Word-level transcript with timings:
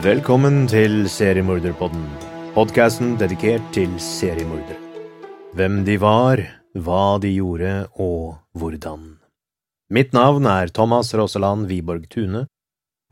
Velkommen 0.00 0.62
til 0.72 1.02
Seriemorderpodden, 1.04 2.06
podkasten 2.54 3.10
dedikert 3.20 3.66
til 3.76 3.90
seriemordere. 4.00 4.78
Hvem 5.52 5.82
de 5.84 5.98
var, 6.00 6.40
hva 6.72 7.18
de 7.20 7.28
gjorde 7.34 7.74
og 8.00 8.38
hvordan. 8.56 9.02
Mitt 9.92 10.16
navn 10.16 10.48
er 10.48 10.72
Thomas 10.72 11.12
Roseland 11.12 11.68
Wiborg 11.68 12.08
Tune, 12.08 12.46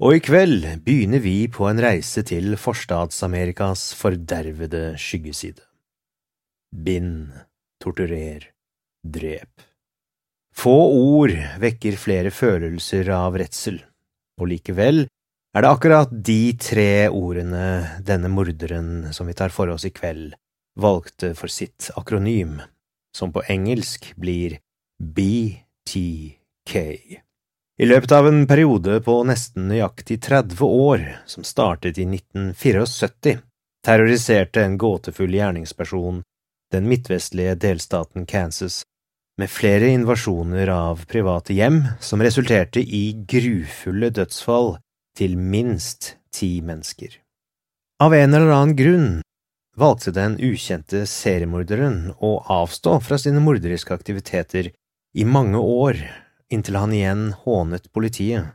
og 0.01 0.17
i 0.17 0.23
kveld 0.25 0.65
begynner 0.87 1.21
vi 1.21 1.51
på 1.53 1.69
en 1.69 1.85
reise 1.85 2.25
til 2.25 2.57
Forstads-Amerikas 2.57 3.91
fordervede 4.01 4.97
skyggeside. 4.97 5.61
Bind, 6.73 7.29
torturer, 7.77 8.49
drep. 9.05 9.69
Få 10.57 10.81
ord 10.97 11.37
vekker 11.61 12.01
flere 12.01 12.33
følelser 12.33 13.13
av 13.21 13.37
redsel, 13.37 13.83
og 14.41 14.55
likevel 14.57 15.05
er 15.57 15.65
det 15.65 15.71
akkurat 15.71 16.11
de 16.11 16.53
tre 16.61 17.09
ordene 17.09 18.01
denne 18.07 18.31
morderen 18.31 19.11
som 19.15 19.27
vi 19.27 19.35
tar 19.35 19.51
for 19.55 19.73
oss 19.73 19.87
i 19.89 19.93
kveld, 19.95 20.35
valgte 20.79 21.33
for 21.39 21.51
sitt 21.51 21.91
akronym, 21.99 22.61
som 23.17 23.33
på 23.35 23.43
engelsk 23.51 24.13
blir 24.17 24.61
BTK. 25.03 26.75
I 27.81 27.87
løpet 27.89 28.13
av 28.13 28.29
en 28.29 28.45
periode 28.47 29.01
på 29.03 29.15
nesten 29.25 29.71
nøyaktig 29.71 30.21
30 30.23 30.67
år, 30.67 31.07
som 31.27 31.47
startet 31.47 31.99
i 31.99 32.05
1974, 32.05 33.41
terroriserte 33.87 34.63
en 34.63 34.77
gåtefull 34.79 35.35
gjerningsperson 35.35 36.21
den 36.71 36.87
midtvestlige 36.89 37.57
delstaten 37.59 38.27
Kansas 38.27 38.83
med 39.41 39.51
flere 39.51 39.89
invasjoner 39.89 40.69
av 40.71 41.07
private 41.11 41.57
hjem 41.57 41.83
som 42.05 42.23
resulterte 42.23 42.83
i 42.85 43.25
grufulle 43.27 44.11
dødsfall 44.15 44.77
til 45.21 45.37
minst 45.37 46.15
ti 46.33 46.61
mennesker. 46.65 47.13
Av 48.01 48.15
en 48.17 48.33
eller 48.33 48.55
annen 48.55 48.77
grunn 48.79 49.11
valgte 49.77 50.15
den 50.17 50.39
ukjente 50.41 51.05
seriemorderen 51.09 52.15
å 52.25 52.39
avstå 52.49 52.97
fra 53.05 53.19
sine 53.21 53.43
morderiske 53.45 53.93
aktiviteter 53.93 54.71
i 55.13 55.27
mange 55.29 55.61
år, 55.61 56.01
inntil 56.49 56.79
han 56.81 56.95
igjen 56.97 57.27
hånet 57.45 57.91
politiet, 57.93 58.55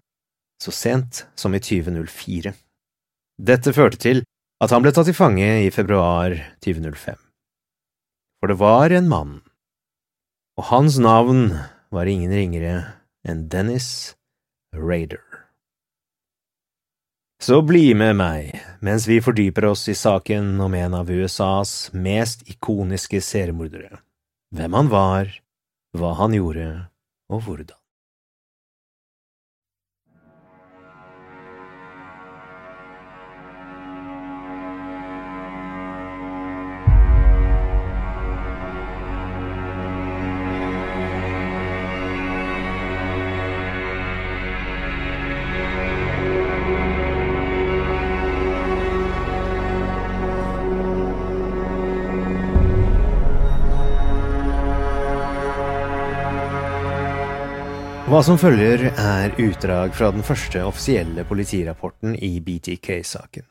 så 0.58 0.74
sent 0.74 1.26
som 1.38 1.54
i 1.54 1.62
2004. 1.62 2.56
Dette 3.38 3.76
førte 3.76 4.02
til 4.02 4.24
at 4.64 4.72
han 4.72 4.82
ble 4.82 4.94
tatt 4.96 5.10
til 5.12 5.18
fange 5.18 5.48
i 5.66 5.72
februar 5.76 6.34
2005. 6.66 7.20
For 8.40 8.50
det 8.50 8.60
var 8.62 8.96
en 8.96 9.12
mann, 9.12 9.40
og 10.58 10.70
hans 10.72 10.98
navn 10.98 11.50
var 11.94 12.10
ingen 12.10 12.34
ringere 12.34 12.78
enn 13.28 13.48
Dennis 13.52 14.16
Raider. 14.74 15.35
Så 17.42 17.60
bli 17.62 17.94
med 17.98 18.16
meg 18.16 18.54
mens 18.86 19.08
vi 19.10 19.20
fordyper 19.22 19.68
oss 19.68 19.88
i 19.92 19.96
saken 19.98 20.56
om 20.62 20.74
en 20.74 20.94
av 20.96 21.10
USAs 21.12 21.92
mest 21.94 22.46
ikoniske 22.50 23.20
seriemordere, 23.22 24.00
hvem 24.56 24.78
han 24.78 24.92
var, 24.92 25.34
hva 25.98 26.14
han 26.22 26.36
gjorde 26.38 26.70
og 27.32 27.44
hvordan. 27.44 27.80
Hva 58.16 58.22
som 58.24 58.38
følger, 58.40 58.94
er 58.96 59.34
utdrag 59.44 59.90
fra 59.92 60.08
den 60.16 60.24
første 60.24 60.62
offisielle 60.64 61.26
politirapporten 61.28 62.14
i 62.24 62.38
BTK-saken. 62.40 63.44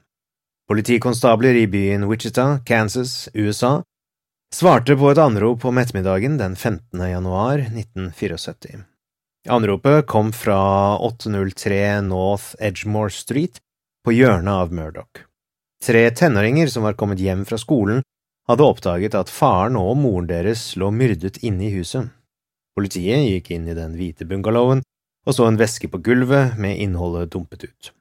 Politikonstabler 0.70 1.58
i 1.60 1.66
byen 1.68 2.06
Wichita, 2.08 2.46
Kansas, 2.64 3.28
USA, 3.34 3.82
svarte 4.56 4.96
på 4.96 5.10
et 5.12 5.20
anrop 5.20 5.66
om 5.68 5.82
ettermiddagen 5.82 6.40
den 6.40 6.56
15. 6.56 6.96
januar 6.96 7.60
1974. 7.66 8.80
Anropet 9.52 10.08
kom 10.08 10.32
fra 10.32 10.96
803 10.96 12.00
North 12.08 12.56
Edgemore 12.56 13.12
Street 13.12 13.60
på 14.00 14.16
hjørnet 14.16 14.64
av 14.64 14.72
Murdoch. 14.72 15.26
Tre 15.84 16.06
tenåringer 16.08 16.72
som 16.72 16.88
var 16.88 16.96
kommet 16.96 17.20
hjem 17.20 17.44
fra 17.44 17.60
skolen, 17.60 18.00
hadde 18.48 18.64
oppdaget 18.64 19.20
at 19.26 19.28
faren 19.28 19.76
og 19.76 19.98
moren 20.00 20.32
deres 20.32 20.70
lå 20.80 20.88
myrdet 20.88 21.42
inne 21.44 21.68
i 21.68 21.74
huset. 21.76 22.08
Politiet 22.74 23.28
gikk 23.28 23.52
inn 23.54 23.68
i 23.70 23.76
den 23.78 23.94
hvite 23.98 24.26
bungalowen 24.26 24.82
og 25.24 25.36
så 25.36 25.46
en 25.48 25.58
veske 25.60 25.88
på 25.88 26.00
gulvet 26.04 26.58
med 26.60 26.80
innholdet 26.80 27.32
dumpet 27.32 27.64
ut. 27.64 27.92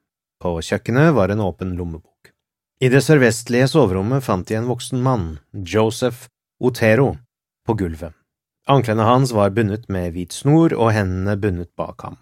På 0.44 0.58
kjøkkenet 0.60 1.14
var 1.16 1.32
en 1.32 1.44
åpen 1.44 1.76
lommebok. 1.78 2.34
I 2.84 2.90
det 2.92 3.04
sørvestlige 3.06 3.70
soverommet 3.72 4.26
fant 4.26 4.48
de 4.50 4.58
en 4.60 4.68
voksen 4.68 5.00
mann, 5.04 5.38
Joseph 5.54 6.28
Otero, 6.60 7.14
på 7.64 7.78
gulvet. 7.80 8.12
Anklene 8.68 9.06
hans 9.08 9.32
var 9.36 9.54
bundet 9.56 9.90
med 9.92 10.12
hvit 10.16 10.36
snor 10.36 10.76
og 10.76 10.92
hendene 10.96 11.38
bundet 11.40 11.72
bak 11.80 12.04
ham. 12.04 12.18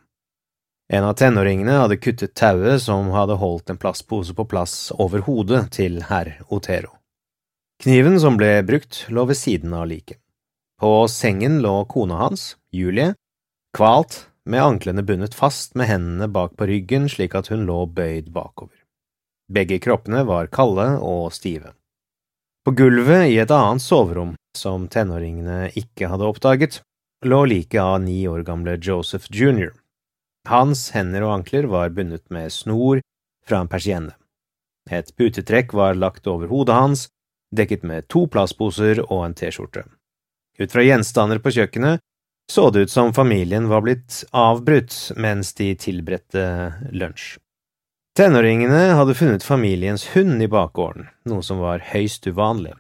En 0.92 1.06
av 1.08 1.16
tenåringene 1.18 1.78
hadde 1.80 1.98
kuttet 2.02 2.36
tauet 2.36 2.82
som 2.84 3.10
hadde 3.16 3.40
holdt 3.42 3.72
en 3.72 3.80
plastpose 3.82 4.36
på 4.38 4.46
plass 4.50 4.92
over 5.00 5.24
hodet 5.26 5.64
til 5.78 6.02
herr 6.10 6.34
Otero. 6.50 6.98
Kniven 7.82 8.20
som 8.22 8.36
ble 8.38 8.60
brukt, 8.66 9.06
lå 9.10 9.26
ved 9.30 9.40
siden 9.40 9.74
av 9.74 9.88
liket. 9.90 10.21
På 10.82 11.08
sengen 11.08 11.60
lå 11.62 11.86
kona 11.86 12.16
hans, 12.16 12.58
Julie, 12.72 13.14
kvalt, 13.78 14.16
med 14.50 14.64
anklene 14.64 15.04
bundet 15.06 15.36
fast 15.38 15.76
med 15.78 15.86
hendene 15.86 16.26
bak 16.28 16.56
på 16.58 16.66
ryggen 16.66 17.06
slik 17.10 17.36
at 17.38 17.52
hun 17.54 17.68
lå 17.68 17.84
bøyd 17.86 18.32
bakover. 18.34 18.80
Begge 19.54 19.78
kroppene 19.78 20.24
var 20.26 20.50
kalde 20.50 20.88
og 21.06 21.36
stive. 21.38 21.76
På 22.66 22.74
gulvet 22.74 23.28
i 23.30 23.38
et 23.44 23.54
annet 23.54 23.86
soverom, 23.86 24.34
som 24.58 24.90
tenåringene 24.90 25.70
ikke 25.78 26.10
hadde 26.10 26.32
oppdaget, 26.32 26.82
lå 27.30 27.44
liket 27.54 27.84
av 27.84 28.02
ni 28.02 28.18
år 28.26 28.42
gamle 28.50 28.80
Joseph 28.82 29.30
jr. 29.30 29.70
Hans 30.50 30.88
hender 30.98 31.30
og 31.30 31.38
ankler 31.38 31.70
var 31.70 31.94
bundet 31.94 32.26
med 32.34 32.50
snor 32.50 33.06
fra 33.46 33.62
en 33.62 33.70
persienne. 33.70 34.18
Et 34.90 35.14
putetrekk 35.14 35.78
var 35.78 35.94
lagt 35.94 36.26
over 36.26 36.50
hodet 36.50 36.74
hans, 36.74 37.08
dekket 37.54 37.86
med 37.86 38.10
to 38.10 38.26
plastposer 38.26 39.06
og 39.12 39.28
en 39.30 39.38
T-skjorte. 39.38 39.86
Ut 40.62 40.72
fra 40.72 40.86
gjenstander 40.86 41.42
på 41.42 41.54
kjøkkenet 41.56 42.04
så 42.52 42.70
det 42.70 42.80
ut 42.80 42.92
som 42.92 43.14
familien 43.14 43.68
var 43.68 43.82
blitt 43.82 44.24
avbrutt 44.32 45.12
mens 45.16 45.54
de 45.54 45.70
tilberedte 45.80 46.44
lunsj. 46.92 47.38
Tenåringene 48.18 48.90
hadde 49.00 49.16
funnet 49.16 49.44
familiens 49.44 50.10
hund 50.12 50.44
i 50.44 50.50
bakgården, 50.52 51.08
noe 51.32 51.46
som 51.48 51.62
var 51.64 51.80
høyst 51.94 52.28
uvanlig. 52.28 52.74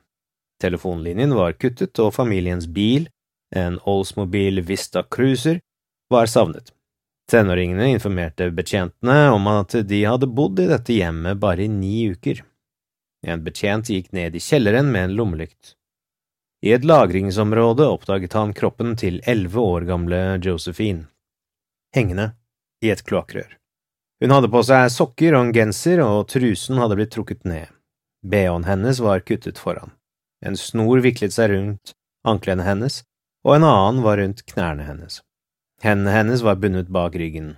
Telefonlinjen 0.60 1.32
var 1.38 1.56
kuttet, 1.56 1.96
og 2.04 2.12
familiens 2.18 2.68
bil, 2.68 3.08
en 3.56 3.80
Oldsmobile 3.88 4.62
Vista 4.68 5.06
Cruiser, 5.08 5.62
var 6.12 6.28
savnet. 6.28 6.74
Tenåringene 7.32 7.94
informerte 7.94 8.50
betjentene 8.52 9.30
om 9.32 9.48
at 9.48 9.78
de 9.88 10.04
hadde 10.04 10.28
bodd 10.28 10.60
i 10.60 10.68
dette 10.68 11.00
hjemmet 11.00 11.40
bare 11.40 11.64
i 11.64 11.72
ni 11.72 12.10
uker. 12.12 12.44
En 13.24 13.46
betjent 13.46 13.88
gikk 13.88 14.12
ned 14.12 14.36
i 14.36 14.44
kjelleren 14.44 14.92
med 14.92 15.08
en 15.08 15.16
lommelykt. 15.16 15.78
I 16.62 16.74
et 16.76 16.84
lagringsområde 16.86 17.88
oppdaget 17.90 18.34
han 18.38 18.54
kroppen 18.54 18.94
til 18.96 19.18
elleve 19.26 19.60
år 19.60 19.88
gamle 19.90 20.20
Josephine, 20.46 21.08
hengende 21.96 22.32
i 22.86 22.92
et 22.94 23.02
kloakkrør. 23.02 23.58
Hun 24.22 24.34
hadde 24.36 24.52
på 24.54 24.62
seg 24.68 24.92
sokker 24.94 25.34
og 25.34 25.48
en 25.48 25.56
genser, 25.56 26.04
og 26.06 26.28
trusen 26.30 26.78
hadde 26.78 27.00
blitt 27.00 27.14
trukket 27.16 27.42
ned. 27.50 27.72
BH-en 28.22 28.68
hennes 28.70 29.02
var 29.02 29.24
kuttet 29.26 29.58
foran. 29.58 29.96
En 30.46 30.58
snor 30.58 31.02
viklet 31.02 31.34
seg 31.34 31.50
rundt 31.50 31.96
anklene 32.28 32.66
hennes, 32.68 33.02
og 33.42 33.56
en 33.56 33.66
annen 33.66 34.04
var 34.06 34.22
rundt 34.22 34.46
knærne 34.46 34.86
hennes. 34.86 35.24
Hendene 35.82 36.14
hennes 36.14 36.46
var 36.46 36.62
bundet 36.62 36.94
bak 36.94 37.18
ryggen. 37.18 37.56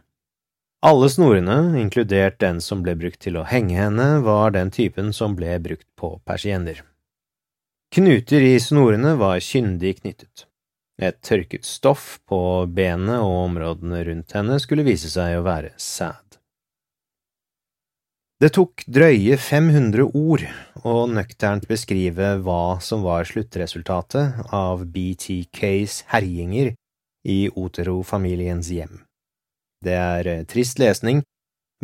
Alle 0.83 1.09
snorene, 1.11 1.75
inkludert 1.79 2.39
den 2.39 2.63
som 2.63 2.83
ble 2.83 2.95
brukt 3.00 3.19
til 3.23 3.35
å 3.39 3.44
henge 3.47 3.75
henne, 3.75 4.07
var 4.23 4.55
den 4.55 4.71
typen 4.71 5.11
som 5.15 5.35
ble 5.35 5.59
brukt 5.63 5.88
på 6.00 6.15
persienner. 6.27 6.79
Knuter 7.93 8.41
i 8.41 8.59
snorene 8.59 9.11
var 9.15 9.37
kyndig 9.39 9.99
knyttet. 9.99 10.47
Et 10.97 11.17
tørket 11.21 11.61
stoff 11.61 12.15
på 12.25 12.39
benet 12.65 13.21
og 13.21 13.35
områdene 13.43 13.99
rundt 14.07 14.33
henne 14.33 14.55
skulle 14.57 14.85
vise 14.87 15.11
seg 15.13 15.35
å 15.37 15.43
være 15.45 15.69
sæd. 15.77 16.39
Det 18.41 18.49
tok 18.57 18.81
drøye 18.89 19.37
500 19.37 20.07
ord 20.09 20.47
å 20.81 20.95
nøkternt 21.05 21.69
beskrive 21.69 22.31
hva 22.41 22.79
som 22.81 23.05
var 23.05 23.29
sluttresultatet 23.29 24.41
av 24.49 24.81
BTKs 24.89 25.99
herjinger 26.15 26.73
i 27.29 27.37
Otero-familiens 27.53 28.73
hjem. 28.73 29.03
Det 29.85 29.93
er 29.93 30.31
trist 30.49 30.81
lesning, 30.81 31.21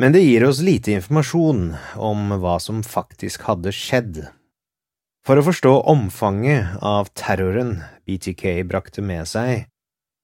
men 0.01 0.17
det 0.17 0.25
gir 0.25 0.49
oss 0.49 0.65
lite 0.65 0.97
informasjon 0.97 1.63
om 2.01 2.35
hva 2.41 2.57
som 2.57 2.81
faktisk 2.81 3.45
hadde 3.45 3.77
skjedd. 3.77 4.23
For 5.29 5.37
å 5.37 5.45
forstå 5.45 5.71
omfanget 5.91 6.79
av 6.81 7.11
terroren 7.13 7.83
BTK 8.09 8.63
brakte 8.65 9.03
med 9.05 9.27
seg, 9.29 9.67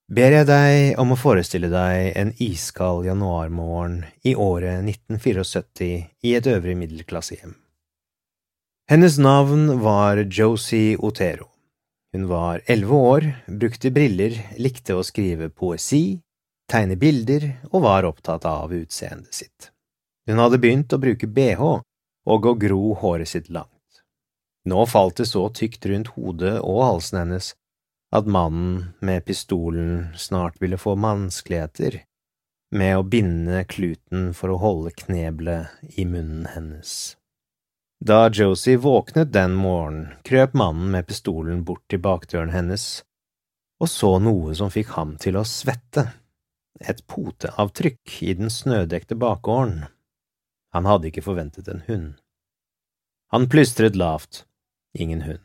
ber 0.10 0.34
jeg 0.34 0.48
deg 0.50 0.98
om 0.98 1.12
å 1.14 1.18
forestille 1.22 1.70
deg 1.70 2.16
en 2.18 2.32
iskald 2.42 3.06
januarmorgen 3.06 4.00
i 4.26 4.34
året 4.34 4.82
1974 4.82 5.90
i 6.26 6.32
et 6.40 6.50
øvrig 6.50 6.74
middelklassehjem. 6.80 7.54
Hennes 8.90 9.20
navn 9.22 9.76
var 9.86 10.24
Josie 10.26 10.98
Otero. 10.98 11.52
Hun 12.10 12.26
var 12.26 12.66
elleve 12.66 13.04
år, 13.12 13.30
brukte 13.46 13.94
briller, 13.94 14.34
likte 14.58 14.98
å 14.98 15.06
skrive 15.06 15.52
poesi, 15.54 16.18
tegne 16.66 16.98
bilder 16.98 17.52
og 17.70 17.86
var 17.86 18.10
opptatt 18.10 18.50
av 18.50 18.74
utseendet 18.74 19.38
sitt. 19.38 19.70
Hun 20.26 20.42
hadde 20.42 20.58
begynt 20.66 20.98
å 20.98 21.02
bruke 21.06 21.30
bh 21.30 21.62
og 21.62 22.50
å 22.50 22.58
gro 22.58 22.98
håret 23.06 23.30
sitt 23.30 23.54
langt. 23.54 23.75
Nå 24.66 24.86
falt 24.90 25.20
det 25.22 25.28
så 25.30 25.46
tykt 25.54 25.86
rundt 25.86 26.14
hodet 26.16 26.58
og 26.62 26.82
halsen 26.84 27.22
hennes 27.22 27.52
at 28.16 28.30
mannen 28.30 28.96
med 29.06 29.26
pistolen 29.28 30.12
snart 30.18 30.58
ville 30.62 30.80
få 30.82 30.96
vanskeligheter 30.98 32.02
med 32.76 32.98
å 32.98 33.04
binde 33.06 33.62
kluten 33.70 34.32
for 34.34 34.54
å 34.54 34.62
holde 34.62 34.94
kneblet 35.04 36.00
i 36.00 36.06
munnen 36.10 36.48
hennes. 36.56 37.16
Da 38.06 38.26
Josie 38.30 38.78
våknet 38.82 39.32
den 39.34 39.56
morgenen, 39.56 40.16
krøp 40.28 40.56
mannen 40.58 40.90
med 40.92 41.08
pistolen 41.08 41.64
bort 41.68 41.86
til 41.90 42.02
bakdøren 42.04 42.54
hennes 42.56 43.04
og 43.82 43.92
så 43.92 44.16
noe 44.24 44.56
som 44.56 44.72
fikk 44.72 44.94
ham 44.96 45.16
til 45.22 45.38
å 45.40 45.46
svette 45.48 46.08
et 46.80 47.02
poteavtrykk 47.12 48.20
i 48.28 48.36
den 48.40 48.52
snødekte 48.52 49.18
bakgården. 49.20 49.86
Han 50.76 50.88
hadde 50.90 51.10
ikke 51.10 51.24
forventet 51.26 51.70
en 51.72 51.84
hund. 51.88 52.10
Han 53.32 53.48
plystret 53.52 53.98
lavt, 54.00 54.44
ingen 54.96 55.22
hund. 55.26 55.44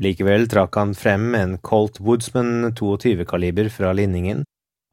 Likevel 0.00 0.48
trakk 0.48 0.76
han 0.80 0.94
frem 0.96 1.34
en 1.36 1.58
Colt 1.58 2.00
Woodsman 2.00 2.72
22-kaliber 2.72 3.68
fra 3.72 3.92
linningen 3.92 4.46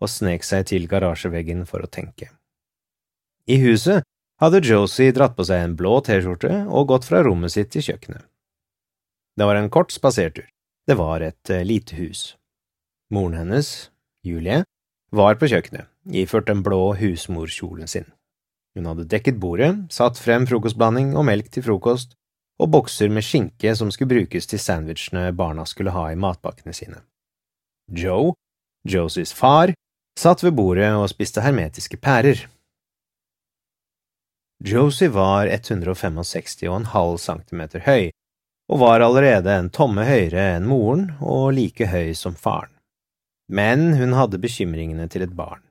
og 0.04 0.12
snek 0.12 0.44
seg 0.44 0.68
til 0.72 0.88
garasjeveggen 0.92 1.64
for 1.70 1.84
å 1.84 1.90
tenke. 1.90 2.30
I 3.48 3.60
huset 3.64 4.04
hadde 4.42 4.62
Josie 4.68 5.14
dratt 5.16 5.38
på 5.38 5.46
seg 5.48 5.64
en 5.64 5.78
blå 5.80 5.98
T-skjorte 6.04 6.66
og 6.68 6.90
gått 6.92 7.08
fra 7.08 7.24
rommet 7.26 7.56
sitt 7.56 7.72
til 7.74 7.86
kjøkkenet. 7.88 8.26
Det 9.38 9.46
var 9.48 9.58
en 9.58 9.72
kort 9.72 9.94
spasertur. 9.94 10.46
Det 10.88 10.98
var 10.98 11.22
et 11.22 11.50
eh, 11.54 11.66
lite 11.68 11.96
hus. 11.98 12.36
Moren 13.14 13.38
hennes, 13.38 13.90
Julie, 14.26 14.64
var 15.16 15.38
på 15.40 15.50
kjøkkenet, 15.52 15.88
iført 16.12 16.48
den 16.50 16.64
blå 16.66 16.94
husmorkjolen 17.00 17.88
sin. 17.88 18.08
Hun 18.76 18.90
hadde 18.90 19.08
dekket 19.10 19.40
bordet, 19.42 19.72
satt 19.94 20.20
frem 20.20 20.46
frokostblanding 20.50 21.16
og 21.18 21.28
melk 21.30 21.50
til 21.54 21.66
frokost, 21.66 22.18
og 22.58 22.72
bokser 22.74 23.12
med 23.14 23.26
skinke 23.26 23.74
som 23.78 23.92
skulle 23.94 24.16
brukes 24.16 24.50
til 24.50 24.62
sandwichene 24.62 25.32
barna 25.38 25.66
skulle 25.66 25.94
ha 25.94 26.08
i 26.12 26.20
matpakkene 26.20 26.74
sine. 26.74 27.02
Joe, 27.92 28.34
Josies 28.88 29.34
far, 29.34 29.74
satt 30.20 30.44
ved 30.44 30.56
bordet 30.58 30.90
og 30.98 31.10
spiste 31.12 31.44
hermetiske 31.46 32.00
pærer. 32.02 32.48
Josie 34.66 35.14
var 35.14 35.48
165,5 35.48 37.18
centimeter 37.22 37.86
høy, 37.86 38.10
og 38.72 38.82
var 38.82 39.06
allerede 39.06 39.54
en 39.54 39.70
tomme 39.70 40.08
høyere 40.08 40.58
enn 40.58 40.66
moren 40.68 41.12
og 41.22 41.54
like 41.56 41.88
høy 41.88 42.16
som 42.18 42.34
faren 42.36 42.74
men 43.48 43.94
hun 43.94 44.14
hadde 44.14 44.42
bekymringene 44.44 45.08
til 45.12 45.24
et 45.26 45.36
barn. 45.36 45.62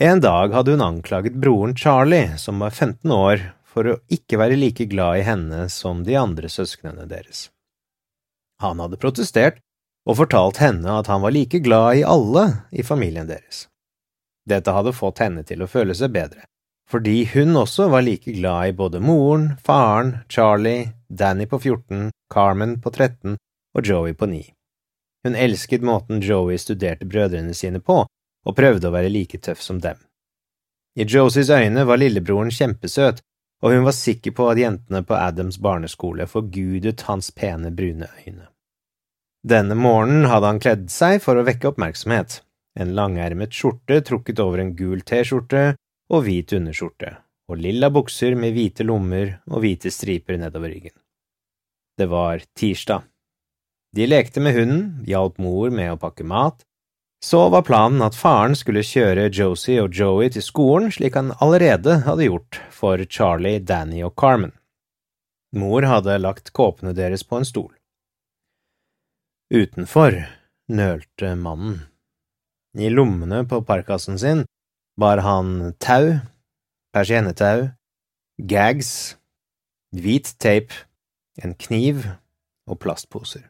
En 0.00 0.22
dag 0.22 0.54
hadde 0.54 0.76
hun 0.76 0.84
anklaget 0.84 1.38
broren 1.42 1.74
Charlie, 1.76 2.36
som 2.38 2.62
var 2.62 2.70
15 2.70 3.10
år, 3.12 3.42
for 3.78 3.92
å 3.92 3.98
ikke 4.10 4.40
være 4.40 4.58
like 4.58 4.88
glad 4.90 5.20
i 5.20 5.24
henne 5.28 5.68
som 5.70 6.02
de 6.02 6.16
andre 6.18 6.50
søsknene 6.50 7.06
deres. 7.06 7.46
Han 8.58 8.82
hadde 8.82 8.98
protestert 8.98 9.60
og 10.08 10.18
fortalt 10.18 10.58
henne 10.58 10.96
at 10.98 11.06
han 11.06 11.22
var 11.22 11.34
like 11.36 11.60
glad 11.62 12.00
i 12.00 12.06
alle 12.06 12.46
i 12.74 12.82
familien 12.82 13.28
deres. 13.28 13.68
Dette 14.48 14.74
hadde 14.74 14.96
fått 14.96 15.22
henne 15.22 15.44
til 15.46 15.62
å 15.62 15.68
føle 15.70 15.94
seg 15.94 16.10
bedre, 16.16 16.42
fordi 16.90 17.20
hun 17.36 17.54
også 17.60 17.86
var 17.92 18.02
like 18.02 18.34
glad 18.34 18.72
i 18.72 18.74
både 18.74 19.02
moren, 19.04 19.52
faren, 19.62 20.16
Charlie, 20.32 20.90
Danny 21.06 21.46
på 21.46 21.60
14, 21.60 22.10
Carmen 22.32 22.78
på 22.82 22.90
13 22.90 23.36
og 23.38 23.86
Joey 23.86 24.16
på 24.18 24.26
9. 24.26 24.42
Hun 25.28 25.38
elsket 25.38 25.86
måten 25.86 26.24
Joey 26.24 26.58
studerte 26.58 27.06
brødrene 27.06 27.54
sine 27.54 27.78
på, 27.84 28.02
og 28.08 28.56
prøvde 28.56 28.88
å 28.88 28.94
være 28.96 29.12
like 29.12 29.38
tøff 29.44 29.62
som 29.62 29.78
dem. 29.84 30.00
I 30.98 31.06
Josies 31.06 31.50
øyne 31.52 31.84
var 31.86 32.00
lillebroren 32.00 32.50
kjempesøt, 32.50 33.20
og 33.62 33.74
hun 33.74 33.86
var 33.86 33.96
sikker 33.96 34.34
på 34.36 34.46
at 34.52 34.60
jentene 34.60 35.02
på 35.06 35.16
Adams 35.18 35.58
barneskole 35.62 36.28
forgudet 36.30 37.02
hans 37.08 37.30
pene, 37.34 37.72
brune 37.74 38.06
øyne. 38.24 38.46
Denne 39.48 39.74
morgenen 39.78 40.28
hadde 40.30 40.50
han 40.50 40.60
kledd 40.62 40.88
seg 40.92 41.22
for 41.22 41.38
å 41.38 41.46
vekke 41.46 41.70
oppmerksomhet, 41.72 42.40
en 42.78 42.94
langermet 42.94 43.54
skjorte 43.54 44.00
trukket 44.06 44.40
over 44.42 44.62
en 44.62 44.74
gul 44.78 45.02
T-skjorte 45.06 45.72
og 46.12 46.24
hvit 46.26 46.54
underskjorte, 46.54 47.14
og 47.50 47.62
lilla 47.62 47.90
bukser 47.90 48.36
med 48.38 48.54
hvite 48.54 48.86
lommer 48.86 49.38
og 49.50 49.62
hvite 49.64 49.90
striper 49.94 50.38
nedover 50.38 50.74
ryggen. 50.74 50.94
Det 51.98 52.06
var 52.10 52.44
tirsdag. 52.58 53.06
De 53.96 54.06
lekte 54.06 54.42
med 54.44 54.54
hunden, 54.54 54.82
hjalp 55.08 55.38
mor 55.42 55.72
med 55.74 55.94
å 55.94 56.00
pakke 56.00 56.26
mat. 56.28 56.62
Så 57.24 57.48
var 57.50 57.64
planen 57.66 58.02
at 58.06 58.14
faren 58.14 58.54
skulle 58.54 58.84
kjøre 58.86 59.26
Josie 59.34 59.82
og 59.82 59.94
Joey 59.94 60.30
til 60.30 60.44
skolen 60.44 60.92
slik 60.94 61.16
han 61.18 61.32
allerede 61.42 62.00
hadde 62.06 62.28
gjort 62.28 62.60
for 62.70 63.02
Charlie, 63.10 63.58
Danny 63.58 64.04
og 64.06 64.14
Carmen. 64.14 64.52
Mor 65.52 65.82
hadde 65.82 66.18
lagt 66.20 66.52
kåpene 66.54 66.94
deres 66.94 67.24
på 67.26 67.40
en 67.40 67.48
stol. 67.48 67.72
Utenfor 69.50 70.14
nølte 70.68 71.34
mannen. 71.40 71.80
I 72.78 72.90
lommene 72.92 73.42
på 73.48 73.62
parkasen 73.66 74.18
sin 74.20 74.44
bar 75.00 75.24
han 75.24 75.72
tau, 75.80 76.20
persiennetau, 76.94 77.70
gags, 78.38 79.16
hvit 79.90 80.34
tape, 80.38 80.84
en 81.42 81.54
kniv 81.58 82.04
og 82.68 82.78
plastposer. 82.82 83.48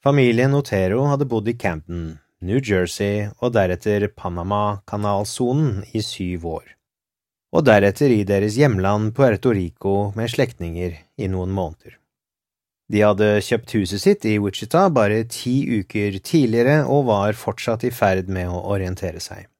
Familien 0.00 0.54
Otero 0.56 1.02
hadde 1.10 1.26
bodd 1.28 1.48
i 1.48 1.52
Campton, 1.60 2.14
New 2.40 2.56
Jersey 2.64 3.26
og 3.44 3.52
deretter 3.52 4.06
Panama-kanalsonen 4.08 5.82
i 5.92 6.00
syv 6.00 6.46
år, 6.48 6.70
og 7.52 7.66
deretter 7.68 8.08
i 8.08 8.22
deres 8.24 8.56
hjemland 8.56 9.10
Puerto 9.12 9.52
Rico 9.52 9.96
med 10.16 10.32
slektninger 10.32 10.94
i 11.20 11.28
noen 11.28 11.52
måneder. 11.52 11.98
De 12.88 13.02
hadde 13.04 13.28
kjøpt 13.44 13.74
huset 13.76 14.00
sitt 14.00 14.24
i 14.24 14.38
Wichita 14.40 14.86
bare 14.88 15.20
ti 15.28 15.82
uker 15.82 16.16
tidligere 16.24 16.78
og 16.88 17.04
var 17.10 17.36
fortsatt 17.36 17.84
i 17.84 17.92
ferd 17.92 18.32
med 18.32 18.48
å 18.48 18.62
orientere 18.72 19.20
seg. 19.20 19.50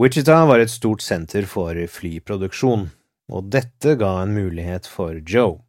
Wichita 0.00 0.38
var 0.48 0.64
et 0.64 0.72
stort 0.72 1.04
senter 1.04 1.44
for 1.44 1.76
flyproduksjon, 1.76 2.88
og 3.28 3.52
dette 3.52 3.98
ga 4.00 4.14
en 4.22 4.32
mulighet 4.32 4.88
for 4.88 5.20
Joe. 5.20 5.60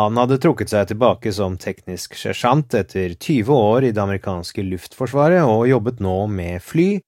Han 0.00 0.16
hadde 0.16 0.38
trukket 0.40 0.72
seg 0.72 0.86
tilbake 0.88 1.32
som 1.36 1.58
teknisk 1.60 2.14
sersjant 2.16 2.72
etter 2.78 3.12
20 3.12 3.52
år 3.52 3.84
i 3.84 3.90
det 3.92 4.00
amerikanske 4.00 4.64
luftforsvaret 4.64 5.44
og 5.44 5.66
jobbet 5.68 6.00
nå 6.00 6.14
med 6.32 6.62
fly, 6.64 7.02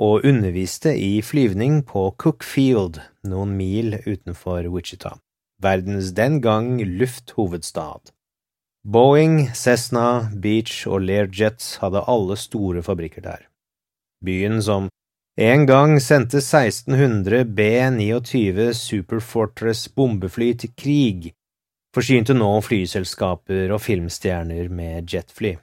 og 0.00 0.24
underviste 0.24 0.94
i 0.96 1.20
flyvning 1.20 1.82
på 1.84 2.06
Cook 2.16 2.46
Field, 2.46 3.02
noen 3.28 3.52
mil 3.58 3.98
utenfor 4.06 4.64
Wichita, 4.72 5.18
verdens 5.60 6.14
den 6.16 6.38
gang 6.40 6.78
lufthovedstad. 6.80 8.14
Boeing, 8.88 9.50
Cessna, 9.52 10.30
Beach 10.32 10.86
og 10.88 11.04
Learjet 11.04 11.66
hadde 11.82 12.00
alle 12.08 12.38
store 12.40 12.80
fabrikker 12.80 13.26
der. 13.26 13.44
Byen 14.24 14.62
som 14.64 14.88
en 15.36 15.66
gang 15.68 15.98
sendte 16.00 16.40
1600 16.40 17.44
B-29 17.44 18.72
Superfortress 18.76 19.88
bombefly 19.92 20.54
til 20.64 20.72
krig, 20.72 21.30
forsynte 21.94 22.36
nå 22.36 22.50
flyselskaper 22.62 23.72
og 23.74 23.82
filmstjerner 23.82 24.68
med 24.72 25.10
jetfly. 25.10 25.56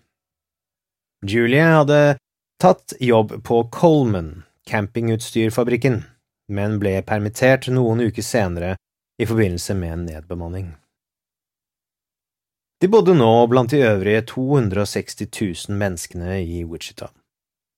Julie 1.25 1.63
hadde 1.63 2.17
tatt 2.61 2.93
jobb 2.99 3.37
på 3.43 3.63
Coleman, 3.73 4.43
campingutstyrfabrikken, 4.69 6.03
men 6.51 6.77
ble 6.81 6.99
permittert 7.07 7.69
noen 7.73 8.03
uker 8.07 8.25
senere 8.25 8.75
i 9.17 9.25
forbindelse 9.25 9.75
med 9.75 9.93
en 9.93 10.05
nedbemanning. 10.11 10.67
De 12.81 12.89
bodde 12.93 13.15
nå 13.17 13.31
blant 13.49 13.71
de 13.73 13.81
øvrige 13.81 14.21
260 14.29 15.29
000 15.69 15.77
menneskene 15.79 16.41
i 16.43 16.61
Wichita. 16.63 17.09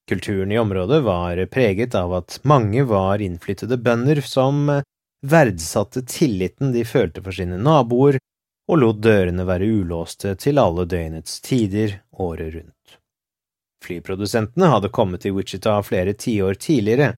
Kulturen 0.10 0.52
i 0.52 0.60
området 0.60 1.04
var 1.06 1.40
preget 1.54 1.96
av 1.96 2.14
at 2.18 2.40
mange 2.44 2.84
var 2.90 3.22
innflyttede 3.24 3.78
bønder 3.78 4.20
som 4.26 4.66
verdsatte 5.24 6.02
tilliten 6.10 6.74
de 6.74 6.84
følte 6.88 7.24
for 7.24 7.36
sine 7.36 7.60
naboer, 7.62 8.18
og 8.70 8.78
lot 8.78 9.00
dørene 9.02 9.46
være 9.50 9.66
ulåste 9.80 10.36
til 10.38 10.62
alle 10.62 10.86
døgnets 10.86 11.40
tider 11.42 11.96
året 12.22 12.54
rundt. 12.54 13.00
Flyprodusentene 13.84 14.70
hadde 14.70 14.92
kommet 14.94 15.24
til 15.24 15.34
Wichita 15.38 15.80
flere 15.84 16.14
tiår 16.14 16.60
tidligere, 16.62 17.16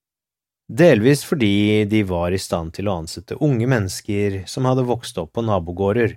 delvis 0.72 1.24
fordi 1.28 1.84
de 1.90 2.02
var 2.08 2.32
i 2.32 2.40
stand 2.40 2.72
til 2.78 2.88
å 2.88 2.96
ansette 3.02 3.36
unge 3.44 3.68
mennesker 3.68 4.42
som 4.48 4.68
hadde 4.70 4.86
vokst 4.88 5.18
opp 5.20 5.34
på 5.36 5.44
nabogårder, 5.44 6.16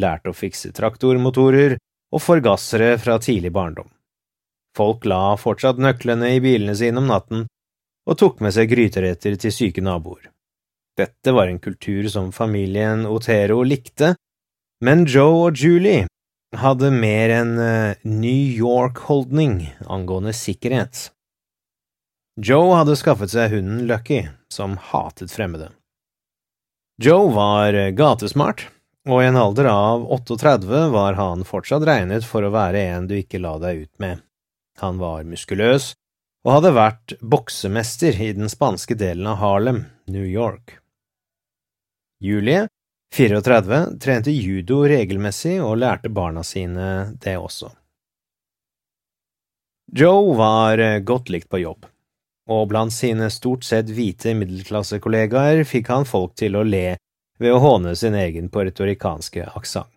lært 0.00 0.30
å 0.30 0.36
fikse 0.36 0.72
traktormotorer 0.72 1.76
og 2.14 2.22
forgassere 2.22 2.94
fra 3.02 3.18
tidlig 3.20 3.52
barndom. 3.52 3.90
Folk 4.76 5.04
la 5.04 5.34
fortsatt 5.36 5.80
nøklene 5.82 6.30
i 6.36 6.40
bilene 6.40 6.76
sine 6.78 7.02
om 7.02 7.10
natten 7.10 7.44
og 8.08 8.18
tok 8.18 8.40
med 8.40 8.54
seg 8.54 8.70
gryteretter 8.70 9.36
til 9.36 9.52
syke 9.52 9.82
naboer. 9.84 10.30
Dette 10.96 11.34
var 11.34 11.50
en 11.50 11.60
kultur 11.62 12.08
som 12.08 12.30
familien 12.32 13.04
Otero 13.06 13.60
likte, 13.66 14.14
men 14.84 15.04
Joe 15.08 15.48
og 15.48 15.60
Julie 15.60 16.06
hadde 16.56 16.90
mer 16.90 17.32
en 17.34 17.52
eh, 17.62 18.00
New 18.02 18.56
York-holdning 18.58 19.62
angående 19.86 20.32
sikkerhet. 20.34 21.10
Joe 22.40 22.72
hadde 22.78 22.96
skaffet 22.96 23.32
seg 23.34 23.52
hunden 23.54 23.84
Lucky, 23.90 24.24
som 24.50 24.78
hatet 24.90 25.32
fremmede. 25.34 25.70
Joe 27.00 27.30
var 27.32 27.76
gatesmart, 27.96 28.66
og 29.08 29.22
i 29.22 29.28
en 29.28 29.38
alder 29.40 29.68
av 29.70 30.02
38 30.12 30.88
var 30.92 31.16
han 31.16 31.46
fortsatt 31.48 31.86
regnet 31.88 32.26
for 32.28 32.44
å 32.44 32.52
være 32.52 32.82
en 32.94 33.08
du 33.08 33.16
ikke 33.16 33.40
la 33.40 33.54
deg 33.62 33.86
ut 33.86 34.02
med. 34.02 34.20
Han 34.80 35.00
var 35.00 35.24
muskuløs 35.28 35.94
og 36.46 36.52
hadde 36.56 36.72
vært 36.76 37.14
boksemester 37.20 38.16
i 38.16 38.30
den 38.36 38.48
spanske 38.52 38.96
delen 38.96 39.28
av 39.28 39.40
Harlem, 39.42 39.84
New 40.08 40.24
York. 40.24 40.78
Julie, 42.20 42.66
34, 43.14 43.98
trente 44.00 44.30
judo 44.30 44.84
regelmessig 44.88 45.56
og 45.62 45.80
lærte 45.82 46.08
barna 46.14 46.44
sine 46.46 47.16
det 47.22 47.36
også. 47.38 47.72
Joe 49.90 50.36
var 50.38 50.78
godt 51.02 51.32
likt 51.34 51.50
på 51.50 51.58
jobb, 51.64 51.88
og 52.50 52.68
blant 52.70 52.94
sine 52.94 53.26
stort 53.34 53.66
sett 53.66 53.90
hvite 53.90 54.36
middelklassekollegaer 54.38 55.64
fikk 55.66 55.90
han 55.90 56.06
folk 56.06 56.36
til 56.38 56.54
å 56.54 56.62
le 56.62 56.94
ved 57.40 57.54
å 57.54 57.58
håne 57.58 57.96
sin 57.98 58.14
egen 58.14 58.50
puertorikanske 58.52 59.48
aksent. 59.58 59.90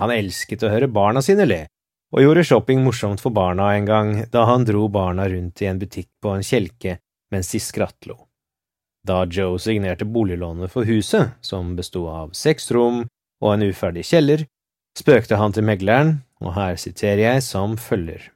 Han 0.00 0.12
elsket 0.12 0.62
å 0.64 0.70
høre 0.72 0.88
barna 0.88 1.22
sine 1.24 1.44
le, 1.48 1.64
og 2.10 2.24
gjorde 2.24 2.44
shopping 2.46 2.82
morsomt 2.84 3.20
for 3.22 3.32
barna 3.32 3.72
en 3.76 3.86
gang 3.88 4.12
da 4.32 4.46
han 4.48 4.64
dro 4.66 4.88
barna 4.92 5.28
rundt 5.28 5.62
i 5.62 5.68
en 5.70 5.80
butikk 5.80 6.10
på 6.22 6.34
en 6.34 6.44
kjelke 6.44 6.98
mens 7.30 7.52
de 7.52 7.60
skrattlo. 7.62 8.16
Da 9.06 9.24
Joe 9.24 9.58
signerte 9.58 10.04
boliglånet 10.04 10.72
for 10.72 10.84
huset, 10.84 11.36
som 11.40 11.76
bestod 11.76 12.08
av 12.12 12.34
seks 12.36 12.70
rom 12.74 13.06
og 13.40 13.54
en 13.54 13.64
uferdig 13.70 14.04
kjeller, 14.10 14.44
spøkte 14.98 15.38
han 15.40 15.54
til 15.56 15.64
megleren, 15.64 16.18
og 16.40 16.54
her 16.56 16.76
siterer 16.80 17.22
jeg 17.24 17.44
som 17.46 17.78
følger. 17.80 18.30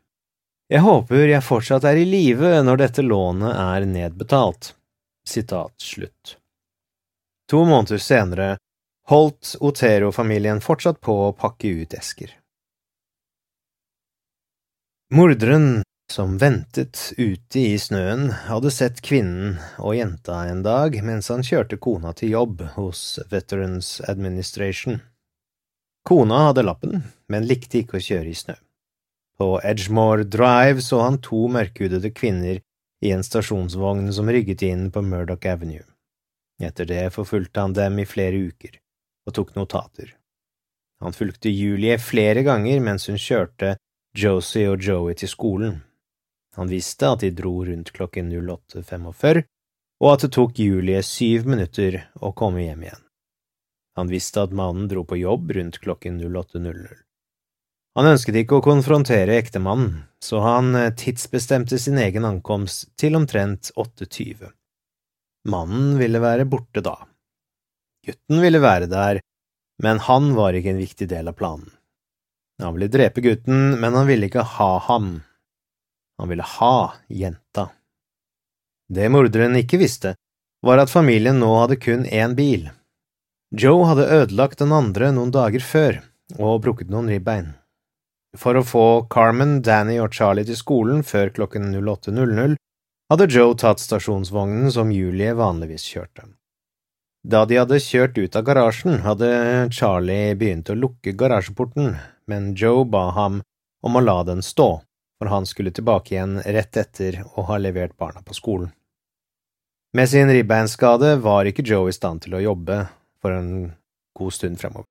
Jeg 0.73 0.81
håper 0.81 1.29
jeg 1.29 1.45
fortsatt 1.45 1.85
er 1.85 2.01
i 2.01 2.07
live 2.09 2.63
når 2.65 2.81
dette 2.81 3.05
lånet 3.05 3.53
er 3.53 3.85
nedbetalt. 3.89 4.73
Sitat 5.29 5.73
slutt. 5.81 6.37
To 7.53 7.65
måneder 7.69 8.01
senere 8.01 8.49
holdt 9.09 9.55
Otero-familien 9.61 10.63
fortsatt 10.65 11.01
på 11.05 11.17
å 11.27 11.33
pakke 11.37 11.69
ut 11.83 11.97
esker. 11.97 12.33
Morderen, 15.15 15.83
som 16.15 16.37
ventet 16.39 17.13
ute 17.19 17.59
i 17.59 17.79
snøen, 17.79 18.29
hadde 18.47 18.71
sett 18.71 19.01
kvinnen 19.03 19.57
og 19.83 19.97
jenta 19.99 20.45
en 20.47 20.61
dag 20.63 20.95
mens 21.03 21.31
han 21.33 21.43
kjørte 21.43 21.79
kona 21.83 22.13
til 22.15 22.37
jobb 22.37 22.61
hos 22.77 23.01
Veterans 23.33 23.97
Administration. 24.07 25.01
Kona 26.07 26.45
hadde 26.51 26.63
lappen, 26.69 27.01
men 27.27 27.49
likte 27.49 27.81
ikke 27.81 27.99
å 27.99 28.05
kjøre 28.07 28.31
i 28.31 28.37
snø. 28.39 28.55
På 29.35 29.57
Edgemore 29.67 30.27
Drive 30.31 30.85
så 30.87 31.01
han 31.03 31.19
to 31.25 31.49
mørkhudede 31.51 32.13
kvinner 32.15 32.61
i 33.03 33.11
en 33.11 33.25
stasjonsvogn 33.27 34.13
som 34.15 34.31
rygget 34.31 34.63
inn 34.69 34.93
på 34.95 35.03
Murdoch 35.03 35.49
Avenue. 35.51 35.83
Etter 36.63 36.87
det 36.87 37.09
forfulgte 37.17 37.65
han 37.65 37.75
dem 37.75 37.99
i 37.99 38.07
flere 38.07 38.39
uker, 38.53 38.77
og 39.27 39.35
tok 39.35 39.51
notater. 39.59 40.13
Han 41.03 41.17
fulgte 41.17 41.51
Julie 41.51 41.99
flere 41.99 42.47
ganger 42.47 42.79
mens 42.85 43.09
hun 43.11 43.19
kjørte 43.19 43.75
Josie 44.15 44.71
og 44.71 44.79
Joey 44.79 45.19
til 45.19 45.33
skolen. 45.33 45.83
Han 46.55 46.71
visste 46.71 47.11
at 47.11 47.25
de 47.25 47.33
dro 47.35 47.65
rundt 47.67 47.93
klokken 47.97 48.31
08.45, 48.33 49.43
og 50.03 50.11
at 50.13 50.27
det 50.27 50.33
tok 50.37 50.59
Julie 50.59 51.01
syv 51.07 51.49
minutter 51.51 52.05
å 52.21 52.33
komme 52.37 52.63
hjem 52.67 52.85
igjen. 52.87 53.03
Han 53.99 54.11
visste 54.11 54.43
at 54.43 54.55
mannen 54.55 54.89
dro 54.91 55.05
på 55.07 55.19
jobb 55.21 55.53
rundt 55.55 55.79
klokken 55.83 56.19
08.00. 56.23 57.05
Han 57.95 58.11
ønsket 58.11 58.41
ikke 58.41 58.59
å 58.59 58.65
konfrontere 58.65 59.37
ektemannen, 59.39 60.03
så 60.19 60.41
han 60.43 60.75
eh, 60.75 60.91
tidsbestemte 60.99 61.79
sin 61.79 61.99
egen 62.03 62.27
ankomst 62.27 62.89
til 62.99 63.15
omtrent 63.15 63.71
8.20. 63.79 64.51
Mannen 65.51 65.95
ville 66.01 66.23
være 66.23 66.47
borte 66.51 66.83
da. 66.83 66.97
Gutten 68.05 68.43
ville 68.43 68.61
være 68.63 68.91
der, 68.91 69.21
men 69.83 70.03
han 70.09 70.33
var 70.35 70.59
ikke 70.59 70.75
en 70.75 70.83
viktig 70.83 71.07
del 71.11 71.31
av 71.31 71.39
planen. 71.39 71.71
Han 72.63 72.75
ville 72.75 72.91
drepe 72.91 73.23
gutten, 73.23 73.79
men 73.79 73.95
han 73.95 74.11
ville 74.11 74.27
ikke 74.29 74.45
ha 74.59 74.73
ham. 74.89 75.17
Han 76.19 76.31
ville 76.31 76.47
ha 76.47 76.95
jenta. 77.09 77.69
Det 78.89 79.09
morderen 79.11 79.57
ikke 79.59 79.81
visste, 79.81 80.15
var 80.65 80.81
at 80.81 80.93
familien 80.93 81.41
nå 81.41 81.51
hadde 81.59 81.81
kun 81.81 82.05
én 82.07 82.37
bil. 82.39 82.69
Joe 83.55 83.87
hadde 83.89 84.09
ødelagt 84.11 84.61
den 84.63 84.73
andre 84.75 85.11
noen 85.15 85.33
dager 85.35 85.63
før 85.63 86.01
og 86.39 86.63
brukket 86.65 86.91
noen 86.91 87.11
ribbein. 87.13 87.53
For 88.35 88.59
å 88.59 88.67
få 88.67 88.87
Carmen, 89.11 89.61
Danny 89.63 90.01
og 90.03 90.15
Charlie 90.15 90.47
til 90.47 90.59
skolen 90.59 91.05
før 91.07 91.31
klokken 91.37 91.71
08.00 91.77 92.57
hadde 93.13 93.29
Joe 93.31 93.55
tatt 93.61 93.83
stasjonsvognen 93.83 94.73
som 94.75 94.91
Julie 94.91 95.35
vanligvis 95.39 95.85
kjørte. 95.87 96.27
Da 97.25 97.45
de 97.49 97.61
hadde 97.61 97.81
kjørt 97.81 98.19
ut 98.19 98.37
av 98.37 98.45
garasjen, 98.45 98.99
hadde 99.05 99.29
Charlie 99.73 100.35
begynt 100.37 100.69
å 100.69 100.77
lukke 100.77 101.15
garasjeporten, 101.17 101.95
men 102.29 102.53
Joe 102.59 102.85
ba 102.85 103.07
ham 103.17 103.41
om 103.85 103.97
å 103.97 104.03
la 104.03 104.19
den 104.29 104.43
stå, 104.45 104.83
for 105.19 105.31
han 105.33 105.47
skulle 105.47 105.71
tilbake 105.75 106.15
igjen 106.15 106.41
rett 106.43 106.77
etter 106.77 107.23
å 107.35 107.47
ha 107.49 107.59
levert 107.59 107.97
barna 107.97 108.23
på 108.23 108.35
skolen. 108.35 108.73
Med 109.95 110.11
sin 110.11 110.31
ribbeinskade 110.31 111.17
var 111.23 111.47
ikke 111.47 111.63
Joe 111.63 111.89
i 111.89 111.95
stand 111.95 112.25
til 112.25 112.35
å 112.35 112.43
jobbe 112.43 112.81
for 113.23 113.31
en 113.31 113.73
god 114.19 114.35
stund 114.35 114.59
fremover. 114.59 114.89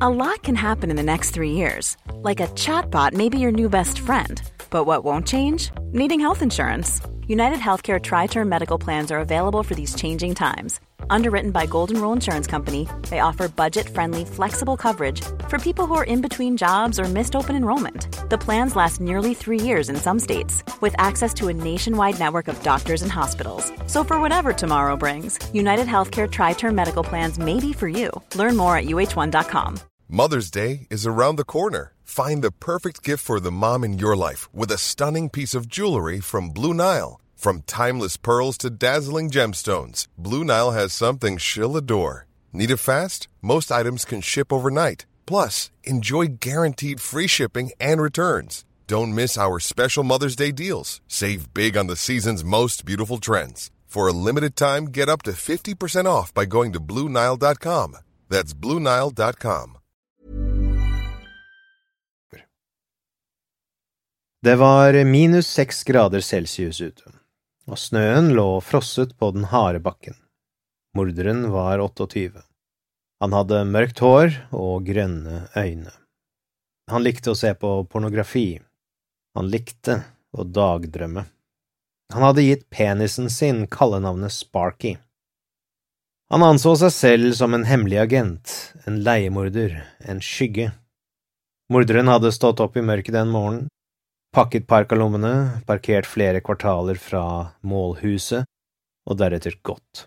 A 0.00 0.10
lot 0.10 0.42
can 0.42 0.54
happen 0.54 0.90
in 0.90 0.96
the 0.96 1.02
next 1.02 1.30
three 1.30 1.52
years. 1.52 1.96
Like 2.22 2.40
a 2.40 2.48
chatbot 2.48 3.14
may 3.14 3.28
be 3.28 3.38
your 3.38 3.52
new 3.52 3.68
best 3.68 3.98
friend. 3.98 4.42
But 4.70 4.84
what 4.84 5.02
won't 5.02 5.26
change? 5.26 5.70
Needing 5.92 6.20
health 6.20 6.42
insurance. 6.42 7.00
United 7.26 7.58
Healthcare 7.58 8.00
Tri 8.00 8.26
Term 8.26 8.48
Medical 8.48 8.78
Plans 8.78 9.10
are 9.10 9.18
available 9.18 9.62
for 9.62 9.74
these 9.74 9.94
changing 9.94 10.34
times. 10.34 10.80
Underwritten 11.10 11.50
by 11.50 11.66
Golden 11.66 12.00
Rule 12.00 12.12
Insurance 12.12 12.46
Company, 12.46 12.88
they 13.08 13.20
offer 13.20 13.48
budget 13.48 13.88
friendly, 13.88 14.24
flexible 14.24 14.76
coverage 14.76 15.20
for 15.48 15.58
people 15.58 15.86
who 15.86 15.94
are 15.94 16.04
in 16.04 16.20
between 16.20 16.56
jobs 16.56 17.00
or 17.00 17.04
missed 17.04 17.34
open 17.34 17.56
enrollment. 17.56 18.06
The 18.30 18.38
plans 18.38 18.76
last 18.76 19.00
nearly 19.00 19.34
three 19.34 19.60
years 19.60 19.88
in 19.88 19.96
some 19.96 20.18
states, 20.18 20.62
with 20.80 20.94
access 20.98 21.34
to 21.34 21.48
a 21.48 21.54
nationwide 21.54 22.18
network 22.18 22.48
of 22.48 22.62
doctors 22.62 23.02
and 23.02 23.12
hospitals. 23.12 23.72
So, 23.86 24.04
for 24.04 24.20
whatever 24.20 24.52
tomorrow 24.52 24.96
brings, 24.96 25.38
United 25.52 25.86
Healthcare 25.86 26.30
Tri 26.30 26.52
Term 26.52 26.74
Medical 26.74 27.04
Plans 27.04 27.38
may 27.38 27.60
be 27.60 27.72
for 27.72 27.88
you. 27.88 28.10
Learn 28.34 28.56
more 28.56 28.76
at 28.76 28.84
uh1.com. 28.84 29.80
Mother's 30.08 30.50
Day 30.50 30.86
is 30.90 31.06
around 31.06 31.36
the 31.36 31.44
corner. 31.44 31.92
Find 32.02 32.42
the 32.42 32.50
perfect 32.50 33.02
gift 33.02 33.22
for 33.22 33.40
the 33.40 33.52
mom 33.52 33.84
in 33.84 33.98
your 33.98 34.16
life 34.16 34.48
with 34.54 34.70
a 34.70 34.78
stunning 34.78 35.28
piece 35.28 35.54
of 35.54 35.68
jewelry 35.68 36.20
from 36.20 36.48
Blue 36.48 36.72
Nile. 36.72 37.20
From 37.38 37.62
timeless 37.68 38.16
pearls 38.16 38.58
to 38.58 38.68
dazzling 38.68 39.30
gemstones, 39.30 40.08
Blue 40.18 40.42
Nile 40.42 40.72
has 40.72 40.92
something 40.92 41.38
she'll 41.38 41.76
adore. 41.76 42.26
Need 42.52 42.72
it 42.72 42.78
fast? 42.78 43.28
Most 43.40 43.70
items 43.70 44.04
can 44.04 44.20
ship 44.20 44.52
overnight. 44.52 45.06
Plus, 45.24 45.70
enjoy 45.84 46.38
guaranteed 46.40 47.00
free 47.00 47.28
shipping 47.28 47.70
and 47.78 48.02
returns. 48.02 48.64
Don't 48.88 49.14
miss 49.14 49.38
our 49.38 49.60
special 49.60 50.02
Mother's 50.02 50.34
Day 50.34 50.50
deals. 50.50 51.00
Save 51.06 51.54
big 51.54 51.76
on 51.76 51.86
the 51.86 51.94
season's 51.94 52.42
most 52.42 52.84
beautiful 52.84 53.18
trends. 53.18 53.70
For 53.86 54.08
a 54.08 54.12
limited 54.12 54.56
time, 54.56 54.86
get 54.86 55.08
up 55.08 55.22
to 55.22 55.30
50% 55.30 56.06
off 56.06 56.34
by 56.34 56.44
going 56.44 56.72
to 56.72 56.80
BlueNile.com. 56.80 57.98
That's 58.28 58.52
BlueNile.com. 58.52 59.78
Det 64.40 64.56
var 64.56 65.04
minus 65.04 65.84
grader 65.84 66.20
celsius 66.20 66.80
ute, 66.80 67.17
og 67.68 67.78
snøen 67.80 68.32
lå 68.36 68.48
frosset 68.64 69.14
på 69.20 69.30
den 69.36 69.48
harde 69.52 69.80
bakken. 69.84 70.16
Morderen 70.96 71.50
var 71.52 71.82
28. 71.84 72.40
Han 73.20 73.34
hadde 73.34 73.64
mørkt 73.68 74.00
hår 74.02 74.32
og 74.56 74.86
grønne 74.88 75.44
øyne. 75.58 75.92
Han 76.88 77.04
likte 77.04 77.34
å 77.34 77.38
se 77.38 77.52
på 77.58 77.72
pornografi. 77.92 78.60
Han 79.36 79.50
likte 79.52 80.00
å 80.32 80.46
dagdrømme. 80.46 81.26
Han 82.14 82.24
hadde 82.24 82.46
gitt 82.46 82.64
penisen 82.72 83.28
sin 83.28 83.66
kallenavnet 83.68 84.32
Sparky. 84.32 84.96
Han 86.32 86.44
anså 86.44 86.74
seg 86.80 86.92
selv 86.92 87.34
som 87.36 87.54
en 87.56 87.66
hemmelig 87.68 88.00
agent, 88.02 88.54
en 88.88 89.02
leiemorder, 89.04 89.76
en 90.00 90.20
skygge. 90.24 90.70
Morderen 91.72 92.08
hadde 92.08 92.32
stått 92.32 92.60
opp 92.64 92.76
i 92.76 92.84
mørket 92.84 93.16
den 93.16 93.32
morgenen, 93.32 93.68
pakket 94.34 94.66
parkalommene, 94.68 95.62
parkert 95.66 96.06
flere 96.06 96.40
kvartaler 96.44 97.00
fra 97.00 97.24
målhuset 97.62 98.46
og 99.08 99.18
deretter 99.20 99.56
gått. 99.62 100.06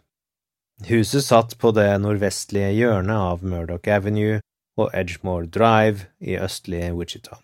Huset 0.88 1.26
satt 1.26 1.58
på 1.62 1.72
det 1.78 1.90
nordvestlige 2.02 2.72
hjørnet 2.74 3.18
av 3.18 3.46
Murdoch 3.46 3.88
Avenue 3.90 4.40
og 4.80 4.90
Edgemore 4.98 5.50
Drive 5.50 6.08
i 6.20 6.38
østlige 6.42 6.94
Wichita. 6.98 7.38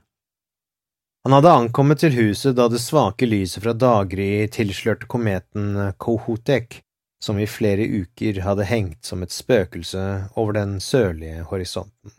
Han 1.27 1.35
hadde 1.35 1.53
ankommet 1.59 1.99
til 2.01 2.15
huset 2.15 2.55
da 2.57 2.69
det 2.71 2.79
svake 2.81 3.27
lyset 3.27 3.65
fra 3.65 3.73
daggry 3.75 4.47
tilslørte 4.53 5.09
kometen 5.11 5.91
Kohotek, 5.99 6.79
som 7.19 7.39
i 7.41 7.49
flere 7.49 7.83
uker 7.83 8.39
hadde 8.45 8.69
hengt 8.69 9.05
som 9.05 9.25
et 9.25 9.33
spøkelse 9.33 10.03
over 10.37 10.55
den 10.55 10.77
sørlige 10.79 11.43
horisonten. 11.49 12.13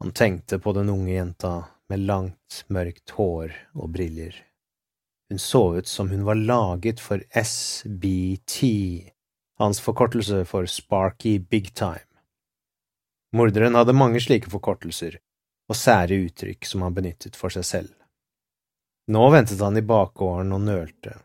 Han 0.00 0.14
tenkte 0.14 0.58
på 0.58 0.72
den 0.76 0.90
unge 0.90 1.12
jenta 1.12 1.52
med 1.94 2.06
langt, 2.08 2.64
mørkt 2.74 3.14
hår 3.14 3.52
og 3.78 3.92
briller. 3.94 4.34
Hun 5.30 5.38
så 5.38 5.78
ut 5.78 5.86
som 5.86 6.10
hun 6.10 6.24
var 6.26 6.34
laget 6.34 7.00
for 7.00 7.22
SBT, 7.30 8.58
hans 9.62 9.80
forkortelse 9.80 10.42
for 10.44 10.66
Sparky 10.66 11.38
Big 11.38 11.70
Time. 11.74 12.08
Morderen 13.34 13.78
hadde 13.78 13.94
mange 13.94 14.22
slike 14.22 14.50
forkortelser 14.50 15.20
og 15.70 15.78
sære 15.78 16.18
uttrykk 16.26 16.66
som 16.66 16.82
han 16.82 16.98
benyttet 16.98 17.38
for 17.38 17.54
seg 17.54 17.66
selv. 17.70 17.94
Nå 19.14 19.30
ventet 19.30 19.62
han 19.62 19.78
i 19.78 19.86
bakgården 19.86 20.52
og 20.56 20.66
nølte. 20.66 21.16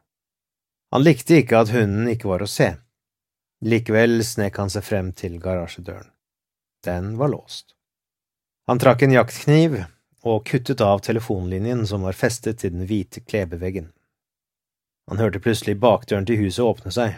Han 0.94 1.06
likte 1.06 1.42
ikke 1.42 1.64
at 1.64 1.74
hunden 1.74 2.10
ikke 2.14 2.30
var 2.30 2.46
å 2.46 2.50
se. 2.50 2.76
Likevel 3.66 4.22
snek 4.26 4.58
han 4.62 4.70
seg 4.70 4.86
frem 4.86 5.14
til 5.18 5.42
garasjedøren. 5.42 6.12
Den 6.86 7.16
var 7.18 7.34
låst. 7.34 7.74
Han 8.70 8.80
trakk 8.80 9.02
en 9.04 9.18
jaktkniv 9.18 9.82
og 10.28 10.46
kuttet 10.46 10.82
av 10.82 11.00
telefonlinjen 11.06 11.86
som 11.88 12.04
var 12.04 12.18
festet 12.18 12.60
til 12.60 12.74
den 12.76 12.88
hvite 12.90 13.24
klebeveggen. 13.24 13.92
Han 15.10 15.18
hørte 15.18 15.42
plutselig 15.42 15.80
bakdøren 15.80 16.28
til 16.30 16.38
huset 16.44 16.66
åpne 16.66 16.94
seg. 16.94 17.16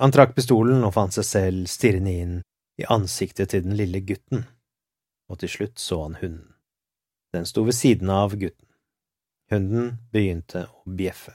Han 0.00 0.12
trakk 0.14 0.36
pistolen 0.36 0.84
og 0.86 0.94
fant 0.94 1.16
seg 1.16 1.26
selv 1.26 1.68
stirrende 1.68 2.12
inn 2.12 2.36
i 2.80 2.86
ansiktet 2.88 3.50
til 3.52 3.64
den 3.66 3.76
lille 3.76 4.00
gutten, 4.06 4.46
og 5.28 5.40
til 5.42 5.52
slutt 5.52 5.80
så 5.82 6.02
han 6.04 6.16
hunden. 6.20 6.54
Den 7.34 7.46
sto 7.46 7.64
ved 7.66 7.76
siden 7.76 8.10
av 8.10 8.36
gutten. 8.38 8.66
Hunden 9.50 9.96
begynte 10.12 10.66
å 10.70 10.94
bjeffe. 10.96 11.34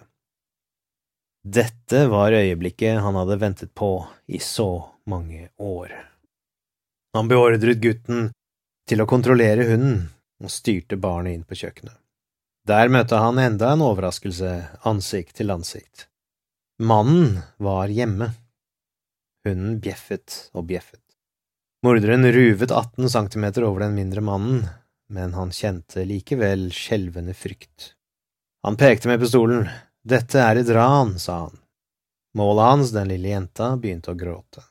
Dette 1.45 2.07
var 2.09 2.33
øyeblikket 2.33 3.03
han 3.03 3.19
hadde 3.19 3.37
ventet 3.37 3.73
på 3.77 3.99
i 4.25 4.39
så 4.41 4.95
mange 5.05 5.49
år. 5.61 5.91
Han 7.13 7.29
beordret 7.29 7.83
gutten 7.83 8.31
til 8.89 9.03
å 9.03 9.09
kontrollere 9.09 9.67
hunden 9.69 10.07
og 10.43 10.51
styrte 10.51 10.97
barnet 10.99 11.37
inn 11.37 11.45
på 11.47 11.57
kjøkkenet. 11.59 11.95
Der 12.65 12.89
møtte 12.89 13.19
han 13.21 13.37
enda 13.37 13.71
en 13.73 13.83
overraskelse 13.85 14.51
ansikt 14.89 15.35
til 15.37 15.53
ansikt. 15.53 16.07
Mannen 16.81 17.37
var 17.61 17.91
hjemme. 17.93 18.31
Hunden 19.45 19.77
bjeffet 19.79 20.49
og 20.57 20.65
bjeffet. 20.71 21.01
Morderen 21.85 22.25
ruvet 22.33 22.71
18 22.71 23.09
centimeter 23.13 23.67
over 23.67 23.85
den 23.85 23.93
mindre 23.93 24.23
mannen, 24.25 24.63
men 25.13 25.35
han 25.37 25.53
kjente 25.53 26.01
likevel 26.09 26.71
skjelvende 26.73 27.35
frykt. 27.37 27.91
Han 28.65 28.79
pekte 28.81 29.11
med 29.11 29.21
pistolen. 29.21 29.67
Dette 30.01 30.41
er 30.41 30.57
et 30.57 30.71
ran, 30.73 31.19
sa 31.21 31.43
han. 31.43 31.59
Målet 32.35 32.65
hans, 32.65 32.93
den 32.95 33.11
lille 33.13 33.29
jenta, 33.29 33.75
begynte 33.77 34.15
å 34.15 34.17
gråte. 34.17 34.65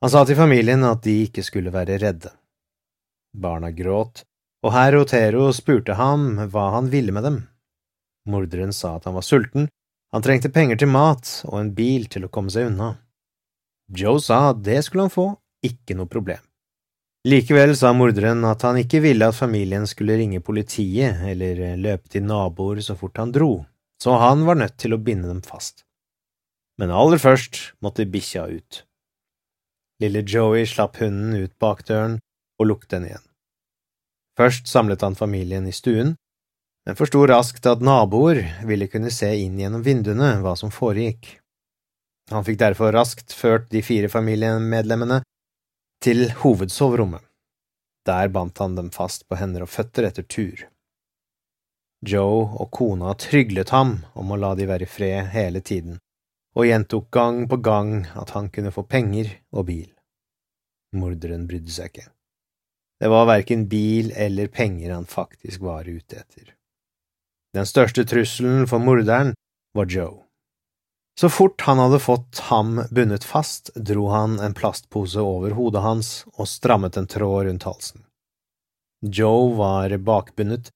Han 0.00 0.12
sa 0.14 0.22
til 0.24 0.38
familien 0.38 0.86
at 0.86 1.02
de 1.02 1.16
ikke 1.26 1.42
skulle 1.42 1.74
være 1.74 1.98
redde. 1.98 2.30
Barna 3.34 3.72
gråt, 3.74 4.22
og 4.64 4.74
herr 4.74 4.96
Otero 4.98 5.48
spurte 5.54 5.94
ham 5.98 6.32
hva 6.50 6.70
han 6.74 6.90
ville 6.92 7.14
med 7.14 7.26
dem. 7.26 7.38
Morderen 8.28 8.74
sa 8.74 8.96
at 8.96 9.06
han 9.08 9.16
var 9.16 9.26
sulten, 9.26 9.68
han 10.12 10.24
trengte 10.24 10.50
penger 10.52 10.80
til 10.80 10.90
mat 10.90 11.30
og 11.48 11.58
en 11.60 11.72
bil 11.76 12.08
til 12.10 12.26
å 12.26 12.32
komme 12.32 12.52
seg 12.52 12.70
unna. 12.70 12.94
Joe 13.88 14.20
sa 14.20 14.50
at 14.50 14.62
det 14.64 14.82
skulle 14.84 15.06
han 15.06 15.14
få, 15.14 15.30
ikke 15.64 15.96
noe 15.98 16.08
problem. 16.10 16.40
Likevel 17.28 17.74
sa 17.76 17.90
morderen 17.92 18.44
at 18.46 18.62
han 18.64 18.78
ikke 18.80 19.02
ville 19.04 19.26
at 19.26 19.36
familien 19.36 19.84
skulle 19.90 20.16
ringe 20.20 20.40
politiet 20.44 21.24
eller 21.28 21.76
løpe 21.76 22.08
til 22.12 22.24
naboer 22.24 22.80
så 22.84 22.96
fort 22.96 23.18
han 23.20 23.34
dro, 23.34 23.66
så 24.00 24.16
han 24.22 24.46
var 24.46 24.60
nødt 24.60 24.78
til 24.80 24.94
å 24.94 25.02
binde 25.02 25.28
dem 25.28 25.42
fast. 25.44 25.84
Men 26.78 26.94
aller 26.94 27.18
først 27.18 27.74
måtte 27.82 28.06
bikkja 28.06 28.46
ut. 28.48 28.84
Lille 29.98 30.22
Joey 30.22 30.62
slapp 30.70 31.00
hunden 31.02 31.34
ut 31.34 31.56
bakdøren 31.58 32.20
og 32.62 32.70
lukket 32.70 32.94
den 32.94 33.08
igjen. 33.10 33.27
Først 34.38 34.70
samlet 34.70 35.02
han 35.02 35.18
familien 35.18 35.66
i 35.66 35.74
stuen, 35.74 36.14
men 36.86 36.96
forsto 36.96 37.24
raskt 37.26 37.66
at 37.66 37.82
naboer 37.84 38.38
ville 38.68 38.86
kunne 38.88 39.10
se 39.12 39.28
inn 39.42 39.58
gjennom 39.58 39.82
vinduene 39.84 40.36
hva 40.44 40.54
som 40.56 40.70
foregikk. 40.72 41.34
Han 42.30 42.44
fikk 42.46 42.60
derfor 42.60 42.94
raskt 42.94 43.34
ført 43.34 43.66
de 43.72 43.82
fire 43.82 44.08
familiemedlemmene 44.12 45.22
til 46.04 46.28
hovedsoverommet. 46.44 47.24
Der 48.06 48.30
bandt 48.32 48.62
han 48.62 48.76
dem 48.78 48.92
fast 48.94 49.26
på 49.28 49.36
hender 49.36 49.66
og 49.66 49.72
føtter 49.72 50.06
etter 50.08 50.24
tur. 50.24 50.62
Joe 52.06 52.44
og 52.62 52.70
kona 52.72 53.14
tryglet 53.18 53.72
ham 53.74 53.98
om 54.14 54.30
å 54.30 54.38
la 54.38 54.54
de 54.56 54.68
være 54.70 54.86
i 54.86 54.92
fred 54.92 55.32
hele 55.34 55.60
tiden, 55.60 55.98
og 56.54 56.68
gjentok 56.68 57.10
gang 57.12 57.42
på 57.50 57.58
gang 57.58 58.06
at 58.14 58.32
han 58.36 58.52
kunne 58.54 58.72
få 58.72 58.86
penger 58.86 59.34
og 59.50 59.66
bil. 59.72 59.90
Morderen 60.96 61.48
brydde 61.50 61.74
seg 61.74 61.90
ikke. 61.90 62.06
Det 62.98 63.08
var 63.08 63.26
verken 63.26 63.68
bil 63.70 64.12
eller 64.16 64.48
penger 64.50 64.94
han 64.94 65.06
faktisk 65.06 65.60
var 65.60 65.88
ute 65.88 66.18
etter. 66.18 66.54
Den 67.54 67.66
største 67.66 68.04
trusselen 68.04 68.66
for 68.68 68.82
morderen 68.82 69.34
var 69.74 69.86
Joe. 69.86 70.24
Så 71.20 71.28
fort 71.28 71.60
han 71.66 71.78
hadde 71.82 71.98
fått 71.98 72.38
ham 72.46 72.82
bundet 72.90 73.24
fast, 73.26 73.70
dro 73.74 74.08
han 74.12 74.38
en 74.40 74.54
plastpose 74.54 75.18
over 75.18 75.54
hodet 75.58 75.82
hans 75.82 76.10
og 76.36 76.46
strammet 76.46 76.96
en 76.96 77.08
tråd 77.10 77.48
rundt 77.48 77.66
halsen. 77.66 78.04
Joe 79.02 79.54
var 79.58 79.96
bakbundet, 79.98 80.70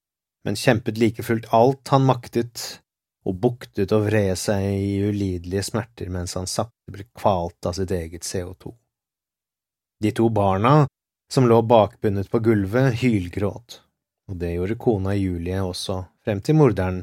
men 0.44 0.58
kjempet 0.58 0.98
like 0.98 1.22
fullt 1.22 1.46
alt 1.54 1.94
han 1.94 2.06
maktet, 2.06 2.82
og 3.22 3.38
buktet 3.38 3.94
og 3.94 4.08
vred 4.08 4.34
seg 4.38 4.66
i 4.66 4.96
ulidelige 5.06 5.62
smerter 5.70 6.10
mens 6.10 6.34
han 6.34 6.50
sakte 6.50 6.90
ble 6.90 7.06
kvalt 7.14 7.70
av 7.70 7.76
sitt 7.78 7.94
eget 7.94 8.26
CO2. 8.26 8.74
De 10.02 10.10
to 10.10 10.26
barna 10.34 10.88
som 11.32 11.48
lå 11.48 11.62
bakbundet 11.62 12.30
på 12.30 12.38
gulvet, 12.38 12.94
hylgråt, 13.00 13.80
og 14.28 14.36
det 14.36 14.50
gjorde 14.52 14.76
kona 14.76 15.14
Julie 15.16 15.62
også, 15.64 16.02
frem 16.24 16.42
til 16.44 16.58
morderen, 16.58 16.98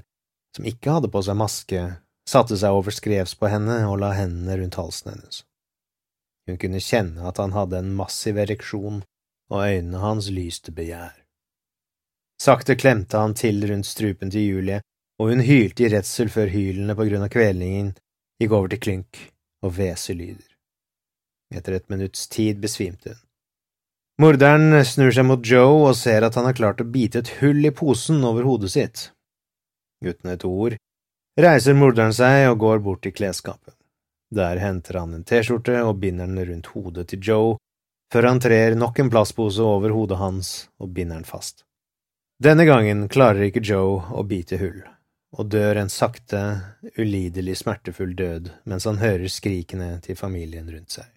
som 0.55 0.67
ikke 0.69 0.93
hadde 0.93 1.09
på 1.09 1.21
seg 1.25 1.37
maske, 1.39 1.85
satte 2.29 2.57
seg 2.61 2.75
over 2.77 2.93
skrevs 2.93 3.33
på 3.39 3.49
henne 3.49 3.79
og 3.89 3.97
la 4.03 4.11
hendene 4.13 4.59
rundt 4.59 4.77
halsen 4.77 5.15
hennes. 5.15 5.39
Hun 6.45 6.59
kunne 6.61 6.81
kjenne 6.81 7.25
at 7.25 7.41
han 7.41 7.55
hadde 7.57 7.79
en 7.81 7.95
massiv 7.97 8.37
ereksjon, 8.41 8.99
og 9.49 9.63
øynene 9.65 10.01
hans 10.03 10.29
lyste 10.29 10.73
begjær. 10.77 11.15
Sakte 12.39 12.75
klemte 12.77 13.17
han 13.17 13.33
til 13.33 13.65
rundt 13.65 13.89
strupen 13.89 14.29
til 14.29 14.45
Julie, 14.45 14.83
og 15.19 15.33
hun 15.33 15.41
hylte 15.41 15.87
i 15.87 15.89
redsel 15.91 16.29
før 16.29 16.53
hylene 16.53 16.93
på 16.95 17.07
grunn 17.09 17.25
av 17.25 17.33
kvelningen 17.33 17.89
gikk 18.39 18.53
over 18.53 18.69
til 18.71 18.83
klynk 18.85 19.23
og 19.65 19.73
hveselyder. 19.79 20.45
Etter 21.49 21.79
et 21.79 21.89
minutts 21.89 22.29
tid 22.29 22.61
besvimte 22.61 23.15
hun. 23.15 23.23
Morderen 24.19 24.73
snur 24.83 25.13
seg 25.15 25.23
mot 25.23 25.45
Joe 25.47 25.85
og 25.87 25.95
ser 25.95 26.25
at 26.27 26.35
han 26.35 26.43
har 26.49 26.57
klart 26.57 26.81
å 26.83 26.87
bite 26.91 27.21
et 27.21 27.29
hull 27.39 27.63
i 27.63 27.71
posen 27.71 28.19
over 28.27 28.43
hodet 28.43 28.73
sitt. 28.73 29.03
Uten 30.03 30.33
et 30.33 30.43
ord 30.43 30.75
reiser 31.39 31.77
morderen 31.79 32.11
seg 32.11 32.49
og 32.49 32.57
går 32.59 32.81
bort 32.83 33.05
til 33.05 33.13
klesskapet. 33.15 33.77
Der 34.35 34.59
henter 34.59 34.99
han 34.99 35.13
en 35.15 35.23
T-skjorte 35.23 35.77
og 35.85 36.01
binder 36.01 36.27
den 36.27 36.49
rundt 36.49 36.67
hodet 36.73 37.07
til 37.13 37.23
Joe, 37.29 37.53
før 38.11 38.27
han 38.27 38.41
trer 38.43 38.75
nok 38.75 38.99
en 38.99 39.11
plastpose 39.13 39.63
over 39.63 39.95
hodet 39.95 40.19
hans 40.19 40.49
og 40.83 40.91
binder 40.97 41.21
den 41.21 41.29
fast. 41.29 41.63
Denne 42.43 42.65
gangen 42.67 43.07
klarer 43.07 43.47
ikke 43.47 43.63
Joe 43.63 44.01
å 44.19 44.25
bite 44.27 44.59
hull, 44.59 44.81
og 45.31 45.47
dør 45.55 45.79
en 45.79 45.93
sakte, 45.93 46.43
ulidelig 46.99 47.61
smertefull 47.63 48.11
død 48.19 48.51
mens 48.67 48.87
han 48.89 48.99
hører 48.99 49.31
skrikene 49.31 49.93
til 50.03 50.19
familien 50.19 50.67
rundt 50.67 50.99
seg. 50.99 51.07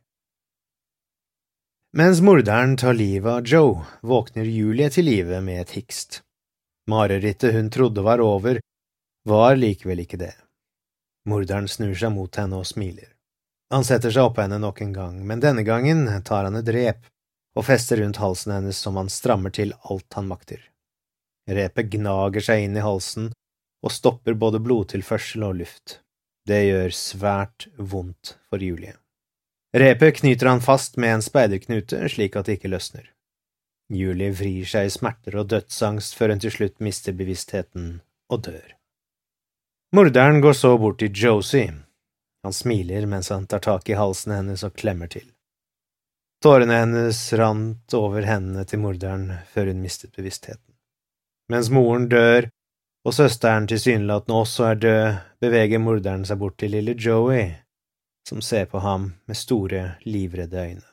Mens 1.94 2.20
morderen 2.20 2.76
tar 2.76 2.94
livet 2.94 3.32
av 3.32 3.46
Joe, 3.46 3.82
våkner 4.00 4.44
Julie 4.48 4.88
til 4.90 5.04
live 5.04 5.42
med 5.44 5.60
et 5.60 5.74
hikst. 5.76 6.22
Marerittet 6.88 7.52
hun 7.52 7.68
trodde 7.68 8.00
var 8.00 8.22
over, 8.24 8.60
var 9.28 9.58
likevel 9.60 10.00
ikke 10.00 10.16
det. 10.22 10.32
Morderen 11.28 11.68
snur 11.68 11.92
seg 11.92 12.14
mot 12.14 12.38
henne 12.40 12.62
og 12.62 12.64
smiler. 12.70 13.10
Han 13.76 13.84
setter 13.84 14.08
seg 14.08 14.24
oppå 14.24 14.40
henne 14.40 14.56
nok 14.62 14.80
en 14.80 14.94
gang, 14.96 15.18
men 15.20 15.44
denne 15.44 15.66
gangen 15.68 16.08
tar 16.24 16.48
han 16.48 16.56
et 16.62 16.72
rep 16.72 17.04
og 17.52 17.68
fester 17.68 18.00
rundt 18.00 18.22
halsen 18.24 18.56
hennes 18.56 18.80
som 18.80 18.96
han 18.96 19.12
strammer 19.12 19.52
til 19.52 19.76
alt 19.84 20.16
han 20.16 20.32
makter. 20.32 20.64
Repet 21.44 21.92
gnager 21.92 22.48
seg 22.48 22.70
inn 22.70 22.80
i 22.80 22.86
halsen 22.88 23.28
og 23.84 23.92
stopper 23.92 24.32
både 24.32 24.64
blodtilførsel 24.64 25.44
og 25.44 25.60
luft. 25.60 25.98
Det 26.48 26.64
gjør 26.70 26.96
svært 26.96 27.68
vondt 27.76 28.38
for 28.48 28.64
Julie. 28.64 29.01
Repet 29.72 30.16
knyter 30.20 30.46
han 30.46 30.60
fast 30.60 30.96
med 30.96 31.14
en 31.14 31.24
speiderknute 31.24 32.08
slik 32.12 32.36
at 32.36 32.46
det 32.46 32.58
ikke 32.58 32.72
løsner. 32.72 33.06
Julie 33.92 34.32
vrir 34.36 34.68
seg 34.68 34.88
i 34.88 34.92
smerter 34.92 35.36
og 35.40 35.48
dødsangst 35.52 36.16
før 36.16 36.34
hun 36.34 36.42
til 36.44 36.52
slutt 36.52 36.80
mister 36.84 37.16
bevisstheten 37.16 37.94
og 38.32 38.44
dør. 38.48 38.74
Morderen 39.96 40.40
går 40.40 40.56
så 40.56 40.76
bort 40.80 41.00
til 41.00 41.12
Josie. 41.12 41.72
Han 42.42 42.56
smiler 42.56 43.06
mens 43.06 43.28
han 43.32 43.46
tar 43.46 43.60
tak 43.64 43.88
i 43.88 43.96
halsen 43.96 44.32
hennes 44.32 44.64
og 44.64 44.76
klemmer 44.76 45.08
til. 45.12 45.26
Tårene 46.42 46.80
hennes 46.80 47.20
rant 47.38 47.94
over 47.94 48.26
hendene 48.26 48.64
til 48.68 48.80
morderen 48.82 49.28
før 49.52 49.70
hun 49.70 49.82
mistet 49.84 50.16
bevisstheten. 50.16 50.72
Mens 51.52 51.70
moren 51.70 52.08
dør 52.10 52.48
og 53.06 53.14
søsteren 53.14 53.68
tilsynelatende 53.70 54.38
også 54.38 54.66
er 54.70 54.80
død, 54.84 55.20
beveger 55.42 55.82
morderen 55.82 56.24
seg 56.26 56.40
bort 56.40 56.56
til 56.58 56.74
lille 56.74 56.94
Joey, 56.98 57.50
som 58.28 58.42
ser 58.42 58.66
på 58.70 58.78
ham 58.78 59.12
med 59.26 59.36
store, 59.36 59.94
livredde 60.04 60.58
øyne. 60.58 60.88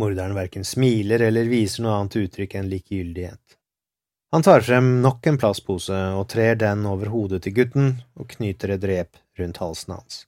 Morderen 0.00 0.34
verken 0.34 0.64
smiler 0.64 1.22
eller 1.28 1.50
viser 1.50 1.84
noe 1.84 1.98
annet 1.98 2.16
uttrykk 2.24 2.56
enn 2.58 2.70
likegyldighet. 2.72 3.58
Han 4.32 4.42
tar 4.42 4.64
frem 4.64 5.02
nok 5.04 5.26
en 5.28 5.38
plastpose 5.38 5.98
og 6.16 6.28
trer 6.32 6.56
den 6.56 6.86
over 6.88 7.12
hodet 7.12 7.42
til 7.44 7.54
gutten 7.58 7.90
og 8.16 8.30
knyter 8.32 8.72
et 8.72 8.86
rep 8.88 9.18
rundt 9.38 9.60
halsen 9.60 9.92
hans. 9.98 10.22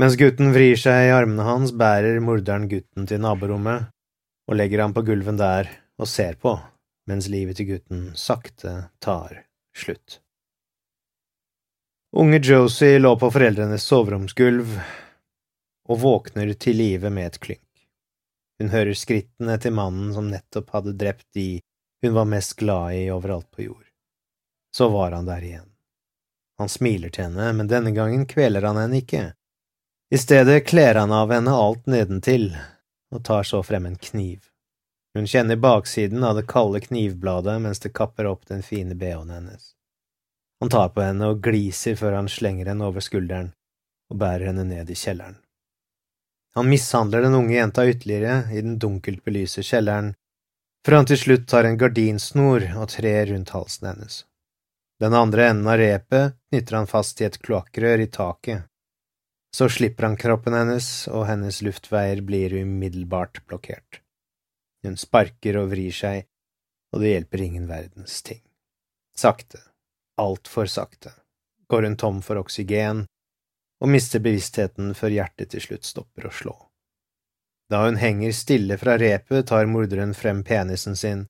Mens 0.00 0.16
gutten 0.18 0.50
vrir 0.50 0.74
seg 0.80 1.06
i 1.06 1.14
armene 1.14 1.46
hans, 1.46 1.70
bærer 1.70 2.18
morderen 2.18 2.66
gutten 2.70 3.06
til 3.06 3.22
naborommet 3.22 3.86
og 4.50 4.58
legger 4.58 4.82
ham 4.82 4.94
på 4.96 5.04
gulven 5.06 5.38
der 5.38 5.70
og 6.02 6.10
ser 6.10 6.34
på, 6.34 6.56
mens 7.06 7.30
livet 7.30 7.60
til 7.60 7.70
gutten 7.70 8.08
sakte 8.18 8.74
tar 8.98 9.44
slutt. 9.78 10.23
Unge 12.16 12.38
Josie 12.38 12.98
lå 12.98 13.16
på 13.18 13.26
foreldrenes 13.34 13.82
soveromsgulv 13.82 14.76
og 15.88 15.98
våkner 15.98 16.52
til 16.54 16.76
live 16.78 17.10
med 17.10 17.26
et 17.26 17.40
klynk. 17.42 17.80
Hun 18.62 18.70
hører 18.70 18.94
skrittene 18.94 19.56
til 19.58 19.74
mannen 19.74 20.12
som 20.14 20.28
nettopp 20.30 20.70
hadde 20.76 20.94
drept 21.00 21.26
de 21.34 21.58
hun 22.06 22.14
var 22.14 22.30
mest 22.30 22.54
glad 22.62 22.94
i 22.94 23.10
overalt 23.10 23.50
på 23.50 23.66
jord. 23.66 23.90
Så 24.76 24.88
var 24.94 25.10
han 25.10 25.26
der 25.26 25.42
igjen. 25.42 25.66
Han 26.62 26.70
smiler 26.70 27.10
til 27.10 27.32
henne, 27.32 27.50
men 27.52 27.66
denne 27.66 27.90
gangen 27.90 28.26
kveler 28.30 28.62
han 28.62 28.78
henne 28.78 29.02
ikke. 29.02 29.26
I 30.14 30.18
stedet 30.18 30.62
kler 30.70 30.94
han 30.94 31.10
av 31.10 31.34
henne 31.34 31.50
alt 31.50 31.90
nedentil 31.90 32.52
og 33.10 33.24
tar 33.26 33.42
så 33.42 33.66
frem 33.66 33.90
en 33.90 33.98
kniv. 33.98 34.52
Hun 35.18 35.26
kjenner 35.26 35.58
baksiden 35.58 36.22
av 36.22 36.38
det 36.38 36.46
kalde 36.46 36.86
knivbladet 36.86 37.58
mens 37.66 37.82
det 37.82 37.96
kapper 37.98 38.30
opp 38.30 38.46
den 38.46 38.62
fine 38.62 38.94
bh-en 38.94 39.34
hennes. 39.34 39.74
Han 40.64 40.70
tar 40.70 40.94
på 40.96 41.02
henne 41.04 41.26
og 41.28 41.42
gliser 41.44 41.92
før 42.00 42.14
han 42.16 42.28
slenger 42.32 42.70
henne 42.70 42.86
over 42.88 43.04
skulderen 43.04 43.50
og 44.08 44.16
bærer 44.22 44.46
henne 44.48 44.62
ned 44.64 44.88
i 44.88 44.94
kjelleren. 44.96 45.34
Han 46.56 46.70
mishandler 46.70 47.20
den 47.20 47.34
unge 47.36 47.52
jenta 47.52 47.82
ytterligere 47.84 48.46
i 48.48 48.62
den 48.64 48.78
dunkelt 48.80 49.20
belyste 49.26 49.60
kjelleren 49.60 50.14
før 50.86 50.96
han 50.96 51.08
til 51.10 51.20
slutt 51.20 51.44
tar 51.52 51.68
en 51.68 51.76
gardinsnor 51.82 52.64
og 52.78 52.86
trer 52.94 53.28
rundt 53.28 53.52
halsen 53.52 53.90
hennes. 53.90 54.16
Den 55.04 55.18
andre 55.18 55.50
enden 55.50 55.68
av 55.68 55.76
repet 55.82 56.38
knytter 56.48 56.78
han 56.78 56.88
fast 56.94 57.20
i 57.20 57.28
et 57.28 57.36
kloakkrør 57.44 58.06
i 58.06 58.08
taket. 58.16 58.64
Så 59.52 59.68
slipper 59.68 60.08
han 60.08 60.16
kroppen 60.16 60.56
hennes, 60.56 60.88
og 61.12 61.26
hennes 61.28 61.60
luftveier 61.60 62.24
blir 62.24 62.56
umiddelbart 62.62 63.42
blokkert. 63.44 64.00
Hun 64.80 64.96
sparker 64.96 65.60
og 65.60 65.68
vrir 65.76 65.92
seg, 65.92 66.24
og 66.96 67.04
det 67.04 67.12
hjelper 67.12 67.46
ingen 67.50 67.68
verdens 67.68 68.22
ting. 68.24 68.40
Sakte, 69.12 69.60
altfor 70.20 70.66
sakte, 70.66 71.12
går 71.68 71.82
hun 71.82 71.96
tom 71.96 72.22
for 72.22 72.40
oksygen 72.40 73.04
og 73.82 73.90
mister 73.90 74.22
bevisstheten 74.24 74.94
før 74.96 75.12
hjertet 75.16 75.52
til 75.52 75.64
slutt 75.64 75.84
stopper 75.84 76.28
å 76.28 76.32
slå. 76.32 76.54
Da 77.70 77.84
hun 77.84 77.96
henger 77.96 78.32
stille 78.32 78.78
fra 78.78 78.96
repet, 79.00 79.46
tar 79.48 79.66
morderen 79.66 80.14
frem 80.14 80.44
penisen 80.44 80.96
sin 80.96 81.26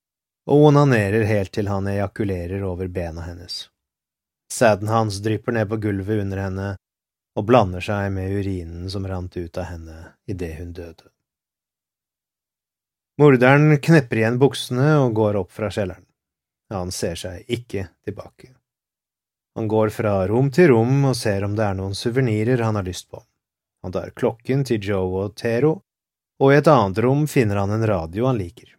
og 0.51 0.69
onanerer 0.71 1.25
helt 1.25 1.55
til 1.57 1.71
han 1.71 1.87
ejakulerer 1.89 2.63
over 2.67 2.91
bena 2.93 3.25
hennes. 3.25 3.69
Sæden 4.53 4.89
hans 4.89 5.19
drypper 5.25 5.57
ned 5.57 5.69
på 5.71 5.81
gulvet 5.83 6.21
under 6.23 6.43
henne 6.45 6.69
og 7.35 7.47
blander 7.49 7.83
seg 7.83 8.13
med 8.15 8.31
urinen 8.31 8.91
som 8.93 9.07
rant 9.09 9.37
ut 9.37 9.59
av 9.59 9.71
henne 9.73 9.97
idet 10.31 10.55
hun 10.61 10.73
døde. 10.77 11.09
Morderen 13.19 13.79
knepper 13.79 14.21
igjen 14.21 14.39
buksene 14.43 14.97
og 15.03 15.15
går 15.15 15.39
opp 15.43 15.51
fra 15.55 15.71
kjelleren. 15.71 16.07
Han 16.75 16.91
ser 16.95 17.19
seg 17.19 17.51
ikke 17.51 17.89
tilbake. 18.07 18.54
Han 19.55 19.69
går 19.69 19.89
fra 19.95 20.27
rom 20.29 20.51
til 20.51 20.69
rom 20.73 21.05
og 21.11 21.17
ser 21.17 21.45
om 21.47 21.55
det 21.55 21.65
er 21.65 21.77
noen 21.79 21.95
suvenirer 21.95 22.63
han 22.65 22.77
har 22.79 22.87
lyst 22.87 23.11
på. 23.11 23.23
Han 23.83 23.93
tar 23.93 24.15
klokken 24.17 24.65
til 24.67 24.83
Joe 24.83 25.27
og 25.27 25.37
Tero 25.39 25.77
og 26.43 26.53
i 26.53 26.57
et 26.59 26.69
annet 26.69 26.99
rom 27.05 27.27
finner 27.31 27.61
han 27.63 27.71
en 27.71 27.87
radio 27.87 28.27
han 28.27 28.39
liker. 28.39 28.75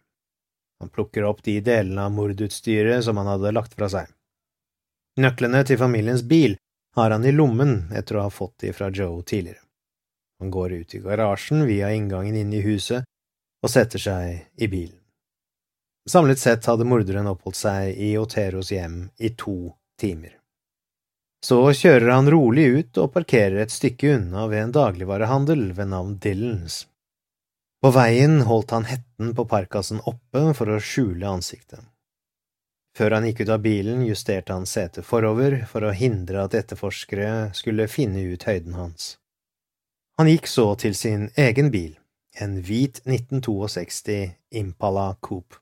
Han 0.80 0.92
plukker 0.92 1.24
opp 1.24 1.42
de 1.42 1.60
delene 1.64 2.04
av 2.04 2.12
mordutstyret 2.12 3.04
som 3.04 3.16
han 3.16 3.30
hadde 3.30 3.54
lagt 3.56 3.74
fra 3.78 3.88
seg. 3.88 4.10
Nøklene 5.16 5.62
til 5.64 5.80
familiens 5.80 6.22
bil 6.22 6.58
har 6.96 7.10
han 7.10 7.24
i 7.24 7.32
lommen 7.32 7.88
etter 7.96 8.18
å 8.18 8.26
ha 8.26 8.32
fått 8.32 8.58
de 8.60 8.74
fra 8.76 8.90
Joe 8.92 9.22
tidligere. 9.22 9.62
Han 10.40 10.50
går 10.52 10.72
ut 10.72 10.94
i 10.94 11.00
garasjen 11.00 11.64
via 11.64 11.88
inngangen 11.96 12.36
inn 12.36 12.52
i 12.52 12.60
huset 12.60 13.08
og 13.64 13.72
setter 13.72 14.02
seg 14.02 14.44
i 14.60 14.68
bilen. 14.68 15.00
Samlet 16.06 16.38
sett 16.38 16.68
hadde 16.68 16.86
morderen 16.86 17.26
oppholdt 17.26 17.58
seg 17.58 17.96
i 17.96 18.12
Oteros 18.20 18.70
hjem 18.70 19.08
i 19.16 19.32
to 19.34 19.72
timer. 19.98 20.35
Så 21.44 21.58
kjører 21.76 22.08
han 22.10 22.30
rolig 22.32 22.66
ut 22.78 22.98
og 23.02 23.12
parkerer 23.14 23.60
et 23.62 23.74
stykke 23.74 24.16
unna 24.16 24.46
ved 24.50 24.62
en 24.62 24.76
dagligvarehandel 24.76 25.68
ved 25.76 25.92
navn 25.92 26.16
Dillons. 26.22 26.86
På 27.82 27.92
veien 27.94 28.40
holdt 28.48 28.72
han 28.74 28.88
hetten 28.88 29.34
på 29.36 29.44
parkasen 29.46 30.00
oppe 30.10 30.48
for 30.58 30.72
å 30.72 30.80
skjule 30.82 31.28
ansiktet. 31.28 31.84
Før 32.96 33.18
han 33.18 33.26
gikk 33.28 33.44
ut 33.44 33.52
av 33.52 33.60
bilen, 33.60 34.00
justerte 34.08 34.54
han 34.56 34.64
setet 34.66 35.04
forover 35.04 35.58
for 35.68 35.84
å 35.84 35.92
hindre 35.92 36.46
at 36.46 36.56
etterforskere 36.56 37.52
skulle 37.54 37.90
finne 37.92 38.24
ut 38.24 38.48
høyden 38.48 38.78
hans. 38.78 39.18
Han 40.16 40.30
gikk 40.32 40.48
så 40.48 40.70
til 40.80 40.96
sin 40.96 41.28
egen 41.36 41.68
bil, 41.74 41.92
en 42.40 42.56
hvit 42.64 43.02
1962 43.04 44.32
Impala 44.56 45.10
Coupe. 45.20 45.60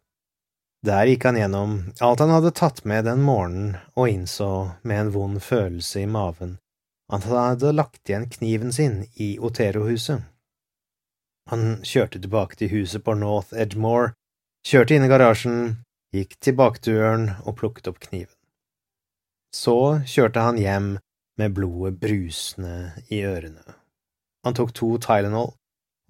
Der 0.85 1.09
gikk 1.09 1.25
han 1.25 1.39
gjennom 1.39 1.79
alt 2.05 2.21
han 2.21 2.33
hadde 2.35 2.53
tatt 2.53 2.83
med 2.85 3.07
den 3.09 3.23
morgenen, 3.25 3.79
og 3.97 4.11
innså 4.11 4.51
med 4.83 5.01
en 5.01 5.15
vond 5.15 5.41
følelse 5.43 6.05
i 6.05 6.11
maven 6.11 6.59
at 7.13 7.25
han 7.25 7.37
hadde 7.37 7.73
lagt 7.73 8.09
igjen 8.09 8.29
kniven 8.31 8.73
sin 8.73 9.05
i 9.21 9.35
Otero-huset. 9.39 10.23
Han 11.51 11.81
kjørte 11.85 12.21
tilbake 12.21 12.57
til 12.57 12.73
huset 12.73 13.05
på 13.05 13.17
North 13.21 13.53
Edgemore, 13.53 14.15
kjørte 14.65 14.97
inn 14.97 15.05
i 15.05 15.11
garasjen, 15.13 15.59
gikk 16.17 16.39
til 16.41 16.57
bakdøren 16.57 17.35
og 17.45 17.59
plukket 17.61 17.91
opp 17.91 18.01
kniven. 18.07 18.33
Så 19.55 20.01
kjørte 20.09 20.47
han 20.47 20.59
hjem 20.59 20.89
med 21.39 21.55
blodet 21.55 21.99
brusende 22.01 22.95
i 23.13 23.21
ørene. 23.27 23.77
Han 24.47 24.57
tok 24.57 24.73
to 24.77 24.95
Tylenol 25.03 25.53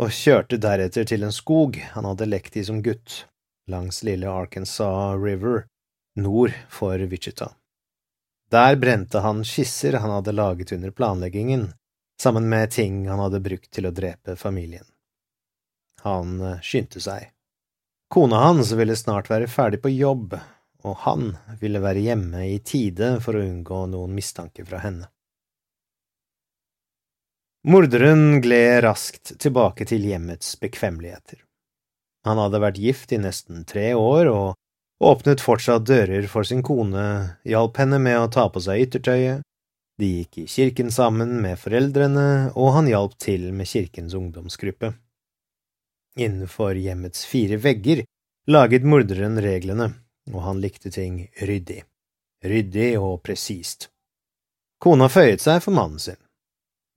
og 0.03 0.15
kjørte 0.15 0.59
deretter 0.63 1.07
til 1.09 1.27
en 1.27 1.35
skog 1.35 1.77
han 1.95 2.07
hadde 2.07 2.31
lekt 2.31 2.57
i 2.59 2.65
som 2.67 2.81
gutt, 2.83 3.25
langs 3.67 4.03
lille 4.03 4.31
Arkansas 4.31 5.17
River, 5.17 5.67
nord 6.17 6.53
for 6.71 6.99
Wichita. 6.99 7.53
Der 8.51 8.77
brente 8.77 9.19
han 9.19 9.45
skisser 9.45 9.93
han 9.93 10.11
hadde 10.11 10.33
laget 10.33 10.73
under 10.73 10.91
planleggingen, 10.91 11.73
sammen 12.23 12.49
med 12.49 12.71
ting 12.71 13.09
han 13.09 13.19
hadde 13.19 13.41
brukt 13.41 13.71
til 13.71 13.87
å 13.87 13.95
drepe 13.95 14.37
familien. 14.37 14.87
Han 16.03 16.41
eh, 16.41 16.61
skyndte 16.61 17.01
seg. 17.01 17.31
Kona 18.13 18.43
hans 18.45 18.73
ville 18.73 18.97
snart 18.97 19.31
være 19.31 19.49
ferdig 19.49 19.81
på 19.83 19.91
jobb, 19.91 20.37
og 20.85 20.97
han 21.07 21.33
ville 21.61 21.81
være 21.81 22.05
hjemme 22.05 22.45
i 22.47 22.59
tide 22.61 23.17
for 23.25 23.35
å 23.35 23.43
unngå 23.43 23.87
noen 23.91 24.15
mistanke 24.15 24.67
fra 24.69 24.83
henne. 24.85 25.09
Morderen 27.65 28.43
gled 28.45 28.83
raskt 28.85 29.39
tilbake 29.41 29.89
til 29.89 30.05
hjemmets 30.05 30.53
bekvemmeligheter. 30.61 31.41
Han 32.25 32.41
hadde 32.41 32.61
vært 32.63 32.81
gift 32.81 33.13
i 33.13 33.21
nesten 33.21 33.65
tre 33.69 33.93
år 33.95 34.31
og 34.33 35.05
åpnet 35.05 35.43
fortsatt 35.45 35.85
dører 35.85 36.27
for 36.31 36.47
sin 36.49 36.63
kone, 36.65 37.37
hjalp 37.45 37.77
henne 37.81 38.01
med 38.01 38.19
å 38.19 38.31
ta 38.33 38.47
på 38.49 38.63
seg 38.65 38.87
yttertøyet, 38.87 39.45
de 40.01 40.09
gikk 40.11 40.39
i 40.43 40.47
kirken 40.51 40.91
sammen 40.91 41.37
med 41.43 41.59
foreldrene, 41.61 42.51
og 42.59 42.73
han 42.75 42.89
hjalp 42.91 43.15
til 43.23 43.51
med 43.55 43.69
kirkens 43.71 44.17
ungdomsgruppe. 44.19 44.95
Innenfor 46.19 46.75
hjemmets 46.79 47.27
fire 47.27 47.61
vegger 47.63 48.03
laget 48.51 48.87
morderen 48.87 49.39
reglene, 49.43 49.93
og 50.33 50.41
han 50.47 50.63
likte 50.63 50.91
ting 50.95 51.27
ryddig, 51.43 51.85
ryddig 52.43 52.91
og 52.99 53.21
presist. 53.27 53.91
Kona 54.83 55.09
føyet 55.13 55.45
seg 55.45 55.63
for 55.63 55.77
mannen 55.77 56.03
sin. 56.03 56.19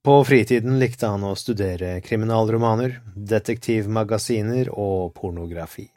På 0.07 0.23
fritiden 0.23 0.79
likte 0.79 1.09
han 1.11 1.23
å 1.27 1.33
studere 1.35 1.97
kriminalromaner, 1.99 2.93
detektivmagasiner 3.11 4.69
og 4.71 5.11
pornografi. 5.17 5.89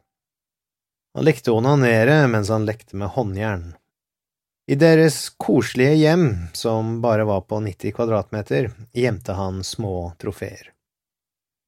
Han 1.14 1.28
likte 1.28 1.52
å 1.52 1.60
onanere 1.60 2.16
mens 2.32 2.50
han 2.50 2.66
lekte 2.66 2.98
med 2.98 3.14
håndjern. 3.14 3.68
I 4.66 4.80
deres 4.82 5.20
koselige 5.38 5.94
hjem, 5.94 6.26
som 6.58 6.98
bare 7.06 7.28
var 7.30 7.46
på 7.46 7.62
90 7.62 7.94
kvadratmeter, 7.94 8.72
gjemte 8.90 9.38
han 9.38 9.62
små 9.62 9.94
trofeer. 10.18 10.72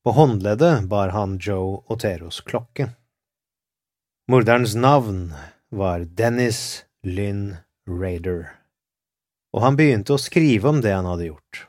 På 0.03 0.19
håndleddet 0.19 0.91
bar 0.91 1.15
han 1.15 1.39
Joe 1.39 1.85
Oteros 1.95 2.43
klokke. 2.43 2.91
Morderens 4.27 4.75
navn 4.75 5.29
var 5.71 6.11
Dennis 6.11 6.83
Lynn 7.07 7.53
Raider, 7.87 8.49
og 9.55 9.63
han 9.63 9.79
begynte 9.79 10.19
å 10.19 10.25
skrive 10.31 10.75
om 10.75 10.83
det 10.83 10.99
han 10.99 11.07
hadde 11.07 11.37
gjort. 11.37 11.69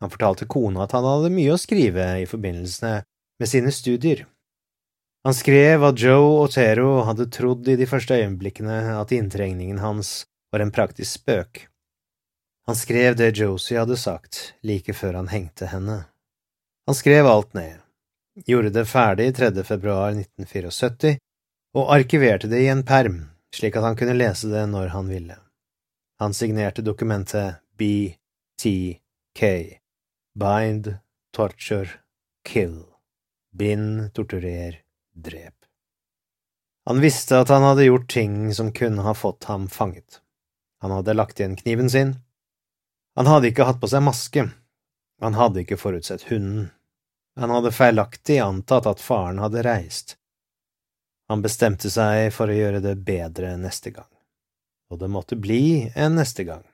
Han 0.00 0.10
fortalte 0.10 0.48
kona 0.50 0.84
at 0.84 0.94
han 0.96 1.06
hadde 1.06 1.32
mye 1.34 1.54
å 1.54 1.60
skrive 1.60 2.06
i 2.20 2.28
forbindelse 2.28 2.94
med 3.40 3.50
sine 3.50 3.72
studier. 3.72 4.24
Han 5.24 5.34
skrev 5.34 5.84
at 5.86 6.00
Joe 6.00 6.42
Otero 6.44 7.04
hadde 7.08 7.30
trodd 7.32 7.68
i 7.68 7.78
de 7.80 7.86
første 7.88 8.18
øyeblikkene 8.18 8.80
at 8.98 9.14
inntrengningen 9.16 9.80
hans 9.80 10.26
var 10.52 10.64
en 10.64 10.74
praktisk 10.74 11.20
spøk. 11.20 11.66
Han 12.68 12.76
skrev 12.76 13.16
det 13.16 13.34
Josie 13.38 13.80
hadde 13.80 13.96
sagt 14.00 14.54
like 14.64 14.92
før 14.96 15.20
han 15.20 15.30
hengte 15.32 15.68
henne. 15.72 16.04
Han 16.84 16.96
skrev 16.96 17.26
alt 17.28 17.54
ned, 17.56 17.80
gjorde 18.44 18.72
det 18.76 18.84
ferdig 18.88 19.30
3. 19.36 19.52
februar 19.64 20.12
1974 20.12 21.16
og 21.74 21.94
arkiverte 21.96 22.48
det 22.52 22.60
i 22.64 22.72
en 22.72 22.84
perm 22.86 23.22
slik 23.54 23.76
at 23.76 23.86
han 23.86 23.96
kunne 23.96 24.16
lese 24.18 24.50
det 24.50 24.66
når 24.70 24.92
han 24.94 25.08
ville. 25.08 25.38
Han 26.20 26.34
signerte 26.34 26.82
dokumentet 26.82 27.60
BTK, 27.78 29.42
Bind, 30.34 30.96
Torture, 31.32 31.88
Kill, 32.44 32.84
bind, 33.52 34.14
torturer, 34.14 34.80
drep. 35.14 35.54
Han 36.84 37.00
visste 37.00 37.38
at 37.38 37.48
han 37.48 37.62
hadde 37.62 37.84
gjort 37.84 38.10
ting 38.10 38.54
som 38.54 38.72
kunne 38.72 39.02
ha 39.02 39.14
fått 39.14 39.44
ham 39.44 39.68
fanget. 39.68 40.20
Han 40.80 40.90
hadde 40.90 41.14
lagt 41.14 41.40
igjen 41.40 41.54
kniven 41.56 41.90
sin. 41.90 42.16
Han 43.14 43.30
hadde 43.30 43.52
ikke 43.52 43.64
hatt 43.64 43.80
på 43.80 43.88
seg 43.88 44.02
maske. 44.02 44.48
Han 45.22 45.38
hadde 45.38 45.62
ikke 45.62 45.78
forutsett 45.78 46.26
hunden. 46.32 46.68
Han 47.38 47.54
hadde 47.54 47.72
feilaktig 47.72 48.40
antatt 48.42 48.90
at 48.90 49.00
faren 49.00 49.38
hadde 49.38 49.62
reist. 49.62 50.16
Han 51.30 51.46
bestemte 51.46 51.94
seg 51.94 52.34
for 52.34 52.50
å 52.50 52.58
gjøre 52.58 52.82
det 52.82 52.98
bedre 53.06 53.54
neste 53.56 53.94
gang. 53.94 54.10
Og 54.90 54.98
det 54.98 55.14
måtte 55.14 55.38
bli 55.38 55.92
en 55.94 56.18
neste 56.18 56.42
gang. 56.44 56.66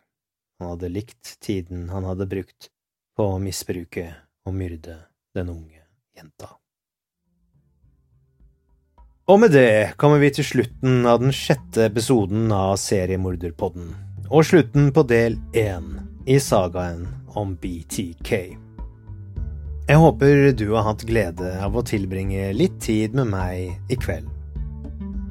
Han 0.58 0.72
hadde 0.74 0.96
likt 0.96 1.36
tiden 1.44 1.90
han 1.92 2.08
hadde 2.08 2.26
brukt 2.26 2.72
på 3.16 3.26
å 3.34 3.42
misbruke 3.42 4.06
og 4.46 4.56
myrde 4.56 4.96
den 5.36 5.52
unge 5.52 5.82
jenta. 6.16 6.56
Og 9.30 9.38
med 9.38 9.54
det 9.54 9.94
kommer 10.00 10.18
vi 10.18 10.32
til 10.34 10.46
slutten 10.46 11.04
av 11.06 11.20
den 11.22 11.34
sjette 11.34 11.84
episoden 11.86 12.50
av 12.50 12.74
Seriemorderpodden, 12.82 13.92
og 14.26 14.46
slutten 14.48 14.90
på 14.94 15.04
del 15.06 15.38
én 15.54 15.92
i 16.26 16.40
sagaen 16.42 17.06
om 17.38 17.54
BTK. 17.60 18.32
Jeg 19.90 19.98
håper 19.98 20.50
du 20.58 20.68
har 20.74 20.86
hatt 20.86 21.06
glede 21.06 21.54
av 21.62 21.78
å 21.78 21.86
tilbringe 21.86 22.52
litt 22.54 22.76
tid 22.82 23.14
med 23.18 23.30
meg 23.30 23.90
i 23.90 23.98
kveld. 23.98 24.28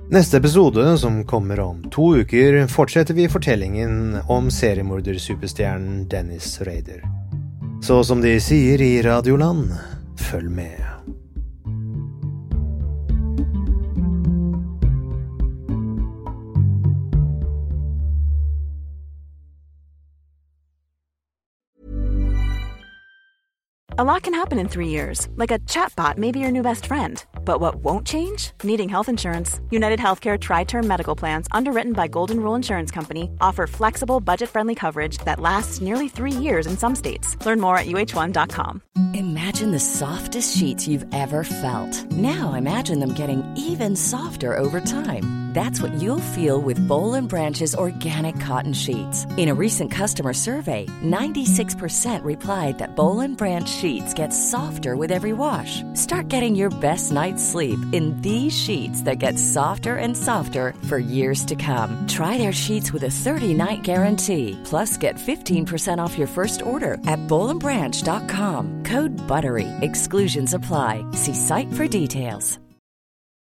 Neste 0.10 0.40
episode, 0.40 0.98
som 0.98 1.22
kommer 1.28 1.60
om 1.60 1.84
to 1.94 2.16
uker, 2.24 2.64
fortsetter 2.72 3.14
vi 3.14 3.28
fortellingen 3.30 4.18
om 4.28 4.48
seriemordersuperstjernen 4.50 6.08
Dennis 6.10 6.56
Raider. 6.66 7.04
Så 7.82 8.04
som 8.04 8.22
de 8.22 8.36
sier 8.42 8.82
i 8.82 9.02
Radioland, 9.02 9.72
følg 10.30 10.52
med. 10.52 10.90
A 24.00 24.04
lot 24.04 24.24
can 24.24 24.34
happen 24.34 24.60
in 24.60 24.70
three 24.70 24.88
years, 24.88 25.28
like 25.36 25.52
a 25.52 25.60
chatbot 25.60 26.18
may 26.18 26.32
be 26.32 26.40
your 26.40 26.52
new 26.52 26.64
best 26.64 26.86
friend. 26.86 27.26
But 27.44 27.60
what 27.60 27.84
won't 27.84 28.08
change? 28.08 28.52
Needing 28.64 28.90
health 28.90 29.10
insurance. 29.10 29.60
United 29.70 30.00
Healthcare 30.00 30.40
Tri 30.40 30.64
Term 30.64 30.88
Medical 30.88 31.16
Plans, 31.16 31.48
underwritten 31.52 31.94
by 31.94 32.08
Golden 32.08 32.40
Rule 32.40 32.56
Insurance 32.56 32.92
Company, 32.92 33.30
offer 33.42 33.68
flexible, 33.68 34.20
budget 34.20 34.50
friendly 34.50 34.76
coverage 34.76 35.18
that 35.26 35.40
lasts 35.40 35.82
nearly 35.82 36.10
three 36.10 36.32
years 36.32 36.68
in 36.68 36.78
some 36.78 36.96
states. 36.96 37.38
Learn 37.46 37.60
more 37.60 37.78
at 37.78 37.88
uh1.com. 37.88 38.82
Imagine 39.14 39.72
the 39.72 39.80
softest 39.80 40.58
sheets 40.58 40.88
you've 40.88 41.06
ever 41.14 41.44
felt. 41.44 42.12
Now 42.12 42.54
imagine 42.54 43.00
them 43.00 43.14
getting 43.14 43.44
even 43.56 43.96
softer 43.96 44.56
over 44.58 44.82
time. 44.82 45.50
That's 45.54 45.82
what 45.82 45.94
you'll 45.94 46.32
feel 46.38 46.62
with 46.62 46.86
Bowl 46.88 47.16
and 47.16 47.28
Branch's 47.28 47.74
organic 47.74 48.40
cotton 48.40 48.74
sheets. 48.74 49.26
In 49.36 49.50
a 49.50 49.54
recent 49.56 49.92
customer 49.92 50.34
survey, 50.34 50.86
96% 51.04 52.24
replied 52.24 52.78
that 52.78 52.96
Bowl 52.96 53.22
and 53.22 53.36
Branch 53.36 53.68
sheets 53.68 54.14
get 54.14 54.30
softer 54.30 54.96
with 54.96 55.12
every 55.12 55.34
wash. 55.34 55.82
Start 55.96 56.28
getting 56.28 56.54
your 56.54 56.70
best 56.70 57.12
sleep 57.40 57.80
in 57.92 58.16
these 58.22 58.54
sheets 58.58 59.02
that 59.02 59.16
get 59.16 59.38
softer 59.40 59.96
and 59.96 60.16
softer 60.16 60.76
for 60.88 61.00
years 61.00 61.44
to 61.46 61.56
come. 61.56 62.06
Try 62.08 62.38
their 62.38 62.54
sheets 62.54 62.94
with 62.94 63.04
a 63.04 63.16
30-night 63.26 63.82
guarantee. 63.82 64.58
Plus, 64.64 64.96
get 64.96 65.16
15% 65.16 65.98
off 65.98 66.18
your 66.18 66.28
first 66.28 66.62
order 66.62 66.94
at 67.08 67.20
bowlandbranch.com. 67.28 68.84
Code 68.84 69.12
BUTTERY. 69.28 69.68
Exclusions 69.82 70.54
apply. 70.54 71.04
See 71.14 71.34
site 71.34 71.74
for 71.74 71.88
details. 71.88 72.60